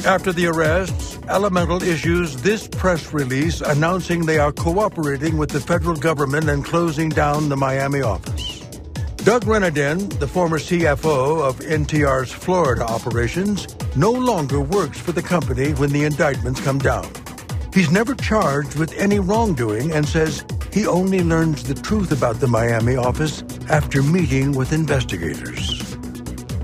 After 0.05 0.33
the 0.33 0.47
arrests, 0.47 1.11
Elemetal 1.27 1.81
issues 1.83 2.35
this 2.37 2.67
press 2.67 3.13
release 3.13 3.61
announcing 3.61 4.25
they 4.25 4.39
are 4.39 4.51
cooperating 4.51 5.37
with 5.37 5.49
the 5.49 5.61
federal 5.61 5.95
government 5.95 6.49
and 6.49 6.65
closing 6.65 7.09
down 7.09 7.47
the 7.47 7.55
Miami 7.55 8.01
office. 8.01 8.59
Doug 9.17 9.43
Renardin, 9.43 10.09
the 10.19 10.27
former 10.27 10.57
CFO 10.57 11.47
of 11.47 11.59
NTR's 11.59 12.31
Florida 12.31 12.83
operations, 12.83 13.67
no 13.95 14.11
longer 14.11 14.59
works 14.59 14.99
for 14.99 15.11
the 15.11 15.21
company 15.21 15.73
when 15.73 15.91
the 15.91 16.03
indictments 16.03 16.59
come 16.59 16.79
down. 16.79 17.20
He's 17.73 17.89
never 17.89 18.15
charged 18.15 18.75
with 18.75 18.93
any 18.97 19.19
wrongdoing 19.19 19.91
and 19.91 20.05
says 20.07 20.43
he 20.73 20.85
only 20.85 21.21
learns 21.23 21.63
the 21.63 21.73
truth 21.73 22.11
about 22.11 22.41
the 22.41 22.47
Miami 22.47 22.97
office 22.97 23.43
after 23.69 24.03
meeting 24.03 24.51
with 24.51 24.73
investigators. 24.73 25.95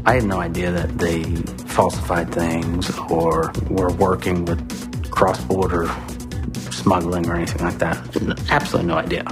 I 0.05 0.16
had 0.16 0.26
no 0.26 0.39
idea 0.39 0.72
that 0.72 0.97
they 0.97 1.24
falsified 1.68 2.34
things 2.34 2.89
or 3.10 3.53
were 3.70 3.91
working 3.93 4.45
with 4.45 5.12
cross 5.12 5.41
border 5.45 5.89
smuggling 6.72 7.28
or 7.28 7.36
anything 7.36 7.62
like 7.62 7.78
that. 7.80 7.97
Absolutely 8.49 8.88
no 8.88 8.97
idea. 8.97 9.26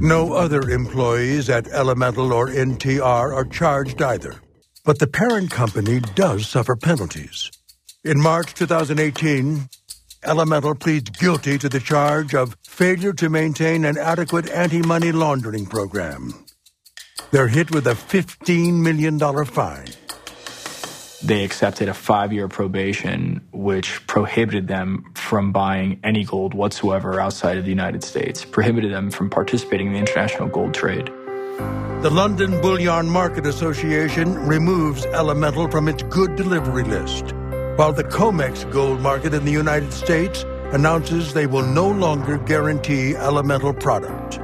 No 0.00 0.32
other 0.32 0.68
employees 0.70 1.48
at 1.48 1.64
Elemetal 1.66 2.32
or 2.32 2.48
NTR 2.48 3.34
are 3.34 3.44
charged 3.44 4.02
either. 4.02 4.40
But 4.84 4.98
the 4.98 5.06
parent 5.06 5.50
company 5.50 6.00
does 6.14 6.48
suffer 6.48 6.74
penalties. 6.74 7.50
In 8.04 8.20
March 8.20 8.52
2018, 8.54 9.68
Elemetal 10.24 10.78
pleads 10.78 11.10
guilty 11.10 11.58
to 11.58 11.68
the 11.68 11.80
charge 11.80 12.34
of 12.34 12.56
failure 12.62 13.12
to 13.12 13.28
maintain 13.28 13.84
an 13.84 13.98
adequate 13.98 14.48
anti-money 14.50 15.10
laundering 15.10 15.66
program. 15.66 16.32
They're 17.32 17.48
hit 17.48 17.72
with 17.72 17.86
a 17.88 17.94
$15 17.94 18.74
million 18.74 19.18
fine. 19.46 19.86
They 21.24 21.44
accepted 21.44 21.88
a 21.88 21.94
five 21.94 22.32
year 22.32 22.46
probation, 22.46 23.40
which 23.52 24.06
prohibited 24.06 24.68
them 24.68 25.04
from 25.14 25.50
buying 25.52 25.98
any 26.04 26.24
gold 26.24 26.54
whatsoever 26.54 27.20
outside 27.20 27.56
of 27.56 27.64
the 27.64 27.70
United 27.70 28.04
States, 28.04 28.44
prohibited 28.44 28.92
them 28.92 29.10
from 29.10 29.28
participating 29.30 29.88
in 29.88 29.92
the 29.94 29.98
international 29.98 30.48
gold 30.48 30.74
trade. 30.74 31.06
The 32.02 32.10
London 32.10 32.60
Bullion 32.60 33.08
Market 33.08 33.46
Association 33.46 34.34
removes 34.34 35.06
Elemetal 35.06 35.70
from 35.70 35.88
its 35.88 36.02
good 36.04 36.34
delivery 36.34 36.82
list, 36.82 37.32
while 37.76 37.92
the 37.92 38.04
COMEX 38.04 38.70
gold 38.70 39.00
market 39.00 39.32
in 39.32 39.46
the 39.46 39.50
United 39.50 39.92
States 39.94 40.44
announces 40.72 41.32
they 41.32 41.46
will 41.46 41.66
no 41.66 41.88
longer 41.88 42.36
guarantee 42.36 43.14
Elemetal 43.14 43.78
product. 43.80 44.38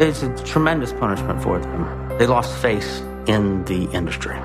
It's 0.00 0.22
a 0.22 0.32
tremendous 0.44 0.92
punishment 0.92 1.42
for 1.42 1.58
them. 1.58 2.18
They 2.18 2.26
lost 2.26 2.56
face 2.62 3.00
in 3.26 3.64
the 3.64 3.90
industry. 3.92 4.38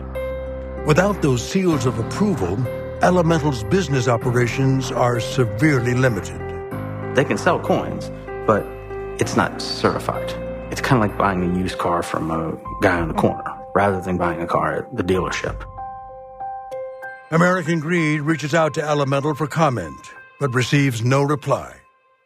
Without 0.87 1.21
those 1.21 1.47
seals 1.47 1.85
of 1.85 1.99
approval, 1.99 2.57
Elemetal's 3.01 3.63
business 3.63 4.07
operations 4.07 4.91
are 4.91 5.19
severely 5.19 5.93
limited. 5.93 6.41
They 7.15 7.23
can 7.23 7.37
sell 7.37 7.59
coins, 7.59 8.11
but 8.47 8.65
it's 9.19 9.35
not 9.35 9.61
certified. 9.61 10.31
It's 10.71 10.81
kind 10.81 11.03
of 11.03 11.09
like 11.09 11.17
buying 11.19 11.43
a 11.43 11.59
used 11.59 11.77
car 11.77 12.01
from 12.01 12.31
a 12.31 12.57
guy 12.81 12.99
on 12.99 13.09
the 13.09 13.13
corner 13.13 13.43
rather 13.75 14.01
than 14.01 14.17
buying 14.17 14.41
a 14.41 14.47
car 14.47 14.79
at 14.79 14.95
the 14.95 15.03
dealership. 15.03 15.63
American 17.31 17.79
Greed 17.79 18.21
reaches 18.21 18.53
out 18.53 18.75
to 18.75 18.81
Elemetal 18.81 19.35
for 19.35 19.47
comment, 19.47 19.99
but 20.39 20.53
receives 20.53 21.03
no 21.03 21.23
reply. 21.23 21.75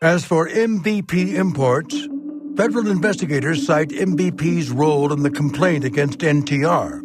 As 0.01 0.25
for 0.25 0.49
MVP 0.49 1.35
Imports, 1.35 1.95
federal 2.57 2.89
investigators 2.89 3.65
cite 3.65 3.89
MVP's 3.89 4.69
role 4.69 5.13
in 5.13 5.23
the 5.23 5.31
complaint 5.31 5.85
against 5.85 6.19
NTR. 6.19 6.99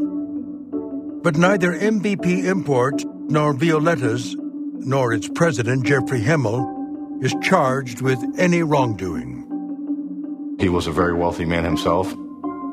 But 1.23 1.37
neither 1.37 1.73
MVP 1.73 2.45
Import 2.45 3.01
nor 3.31 3.55
Violetta's, 3.55 4.35
nor 4.39 5.13
its 5.13 5.29
president, 5.29 5.87
Jeffrey 5.87 6.21
Himmel, 6.21 7.21
is 7.23 7.35
charged 7.43 8.01
with 8.01 8.19
any 8.37 8.65
wrongdoing. 8.65 10.57
He 10.59 10.69
was 10.69 10.89
a 10.89 10.93
very 10.93 11.15
wealthy 11.15 11.45
man 11.45 11.63
himself. 11.65 12.13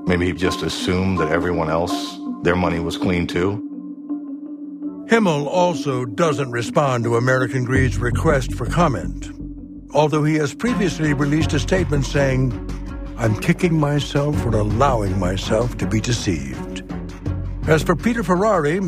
Maybe 0.08 0.26
he 0.26 0.34
just 0.34 0.64
assumed 0.64 1.20
that 1.20 1.32
everyone 1.32 1.70
else, 1.70 2.18
their 2.42 2.56
money 2.56 2.80
was 2.80 2.98
clean 2.98 3.28
too. 3.28 3.68
Himmel 5.12 5.50
also 5.50 6.06
doesn't 6.06 6.52
respond 6.52 7.04
to 7.04 7.18
American 7.18 7.66
Greed's 7.66 7.98
request 7.98 8.54
for 8.54 8.66
comment, 8.66 9.30
although 9.94 10.24
he 10.24 10.36
has 10.36 10.56
previously 10.56 11.12
released 11.12 11.52
a 11.52 11.60
statement 11.60 12.06
saying, 12.06 12.54
I'm 13.18 13.38
kicking 13.42 13.78
myself 13.78 14.42
for 14.42 14.52
allowing 14.52 15.20
myself 15.20 15.78
to 15.80 15.86
be 15.86 16.00
deceived. 16.00 16.90
As 17.68 17.84
for 17.84 17.94
Peter 17.94 18.24
Ferrari, 18.24 18.80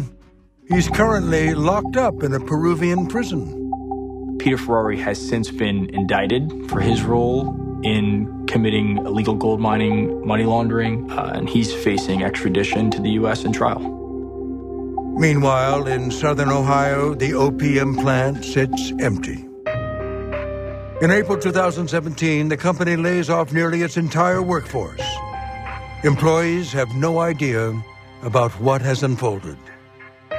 he's 0.70 0.88
currently 0.88 1.54
locked 1.56 1.98
up 1.98 2.24
in 2.24 2.34
a 2.34 2.40
Peruvian 2.40 3.08
prison. 3.08 4.38
Peter 4.40 4.58
Ferrari 4.58 4.98
has 5.02 5.20
since 5.20 5.52
been 5.52 5.94
indicted 5.94 6.70
for 6.70 6.80
his 6.80 7.02
role 7.02 7.50
in 7.84 8.46
committing 8.48 9.00
illegal 9.00 9.36
gold 9.36 9.60
mining, 9.60 10.26
money 10.26 10.46
laundering, 10.46 11.12
uh, 11.12 11.34
and 11.36 11.50
he's 11.50 11.74
facing 11.74 12.24
extradition 12.24 12.90
to 12.92 13.02
the 13.02 13.10
U.S. 13.10 13.44
in 13.44 13.52
trial. 13.52 14.03
Meanwhile, 15.16 15.88
in 15.88 16.10
southern 16.10 16.50
Ohio, 16.50 17.14
the 17.14 17.32
OPM 17.32 18.02
plant 18.02 18.44
sits 18.44 18.92
empty. 19.00 19.46
In 21.02 21.12
April 21.12 21.38
2017, 21.38 22.50
the 22.50 22.58
company 22.58 22.96
lays 22.96 23.30
off 23.30 23.54
nearly 23.54 23.84
its 23.84 23.96
entire 23.96 24.42
workforce. 24.42 25.02
Employees 26.04 26.72
have 26.74 26.90
no 26.96 27.20
idea 27.20 27.74
about 28.24 28.52
what 28.60 28.82
has 28.82 29.04
unfolded. 29.04 29.58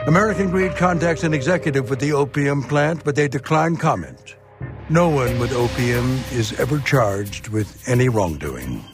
American 0.07 0.51
Greed 0.51 0.75
contacts 0.77 1.22
an 1.22 1.33
executive 1.33 1.89
with 1.89 2.01
the 2.01 2.11
OPM 2.11 2.68
plant, 2.68 3.05
but 3.05 3.14
they 3.14 3.29
decline 3.29 3.77
comment. 3.77 4.37
No 4.91 5.09
one 5.09 5.39
with 5.39 5.53
OPM 5.53 6.33
is 6.33 6.59
ever 6.61 6.79
charged 6.81 7.49
with 7.49 7.89
any 7.89 8.09
wrongdoing. 8.09 8.85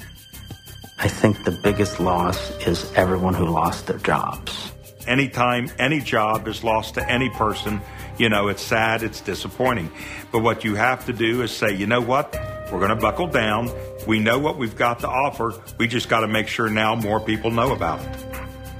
I 0.98 1.08
think 1.08 1.42
the 1.44 1.58
biggest 1.62 1.98
loss 1.98 2.50
is 2.66 2.92
everyone 2.94 3.34
who 3.34 3.46
lost 3.46 3.86
their 3.86 3.98
jobs. 3.98 4.69
Anytime 5.06 5.70
any 5.78 6.00
job 6.00 6.46
is 6.46 6.62
lost 6.62 6.94
to 6.94 7.10
any 7.10 7.30
person, 7.30 7.80
you 8.18 8.28
know, 8.28 8.48
it's 8.48 8.62
sad, 8.62 9.02
it's 9.02 9.20
disappointing. 9.20 9.90
But 10.30 10.40
what 10.40 10.64
you 10.64 10.74
have 10.74 11.06
to 11.06 11.12
do 11.12 11.42
is 11.42 11.50
say, 11.50 11.74
you 11.74 11.86
know 11.86 12.00
what? 12.00 12.34
We're 12.70 12.78
going 12.78 12.90
to 12.90 12.96
buckle 12.96 13.26
down. 13.26 13.70
We 14.06 14.20
know 14.20 14.38
what 14.38 14.58
we've 14.58 14.76
got 14.76 15.00
to 15.00 15.08
offer. 15.08 15.54
We 15.78 15.88
just 15.88 16.08
got 16.08 16.20
to 16.20 16.28
make 16.28 16.46
sure 16.48 16.68
now 16.68 16.94
more 16.94 17.18
people 17.18 17.50
know 17.50 17.72
about 17.72 18.00
it. 18.00 18.26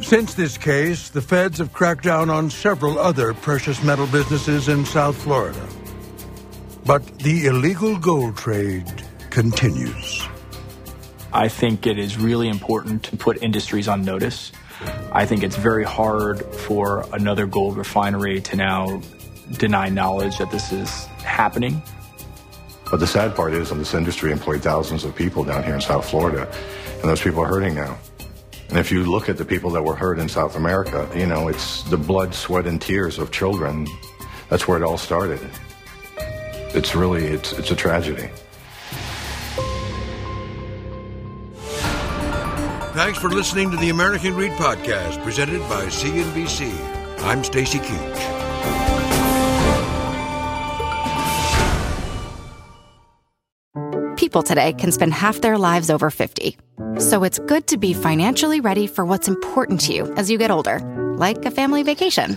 Since 0.00 0.34
this 0.34 0.56
case, 0.56 1.10
the 1.10 1.20
feds 1.20 1.58
have 1.58 1.72
cracked 1.72 2.04
down 2.04 2.30
on 2.30 2.50
several 2.50 2.98
other 2.98 3.34
precious 3.34 3.82
metal 3.82 4.06
businesses 4.06 4.68
in 4.68 4.84
South 4.84 5.16
Florida. 5.16 5.66
But 6.86 7.18
the 7.18 7.46
illegal 7.46 7.98
gold 7.98 8.36
trade 8.36 9.04
continues. 9.28 10.26
I 11.32 11.48
think 11.48 11.86
it 11.86 11.98
is 11.98 12.16
really 12.16 12.48
important 12.48 13.04
to 13.04 13.16
put 13.16 13.42
industries 13.42 13.88
on 13.88 14.04
notice. 14.04 14.52
I 15.12 15.26
think 15.26 15.42
it's 15.42 15.56
very 15.56 15.84
hard 15.84 16.44
for 16.54 17.06
another 17.12 17.46
gold 17.46 17.76
refinery 17.76 18.40
to 18.42 18.56
now 18.56 19.02
deny 19.58 19.88
knowledge 19.88 20.38
that 20.38 20.50
this 20.50 20.72
is 20.72 21.06
happening. 21.24 21.82
But 22.90 23.00
the 23.00 23.06
sad 23.06 23.36
part 23.36 23.52
is 23.52 23.70
this 23.70 23.94
industry 23.94 24.32
employed 24.32 24.62
thousands 24.62 25.04
of 25.04 25.14
people 25.14 25.44
down 25.44 25.62
here 25.62 25.74
in 25.74 25.80
South 25.80 26.08
Florida, 26.08 26.50
and 26.94 27.02
those 27.02 27.22
people 27.22 27.42
are 27.42 27.46
hurting 27.46 27.74
now. 27.74 27.98
And 28.68 28.78
if 28.78 28.92
you 28.92 29.04
look 29.04 29.28
at 29.28 29.36
the 29.36 29.44
people 29.44 29.70
that 29.70 29.82
were 29.82 29.96
hurt 29.96 30.18
in 30.18 30.28
South 30.28 30.56
America, 30.56 31.08
you 31.14 31.26
know, 31.26 31.48
it's 31.48 31.82
the 31.84 31.96
blood, 31.96 32.34
sweat, 32.34 32.66
and 32.66 32.80
tears 32.80 33.18
of 33.18 33.32
children. 33.32 33.86
That's 34.48 34.68
where 34.68 34.76
it 34.76 34.84
all 34.84 34.98
started. 34.98 35.40
It's 36.72 36.94
really, 36.94 37.26
it's, 37.26 37.52
it's 37.52 37.72
a 37.72 37.76
tragedy. 37.76 38.30
Thanks 43.02 43.18
for 43.18 43.30
listening 43.30 43.70
to 43.70 43.78
the 43.78 43.88
American 43.88 44.34
Greed 44.34 44.52
Podcast, 44.52 45.22
presented 45.24 45.60
by 45.70 45.86
CNBC. 45.86 46.70
I'm 47.20 47.42
Stacy 47.42 47.78
Keach. 47.78 48.18
People 54.18 54.42
today 54.42 54.74
can 54.74 54.92
spend 54.92 55.14
half 55.14 55.40
their 55.40 55.56
lives 55.56 55.88
over 55.88 56.10
50. 56.10 56.58
So 56.98 57.24
it's 57.24 57.38
good 57.38 57.66
to 57.68 57.78
be 57.78 57.94
financially 57.94 58.60
ready 58.60 58.86
for 58.86 59.06
what's 59.06 59.28
important 59.28 59.80
to 59.82 59.94
you 59.94 60.12
as 60.16 60.30
you 60.30 60.36
get 60.36 60.50
older, 60.50 60.80
like 61.16 61.42
a 61.46 61.50
family 61.50 61.82
vacation. 61.82 62.36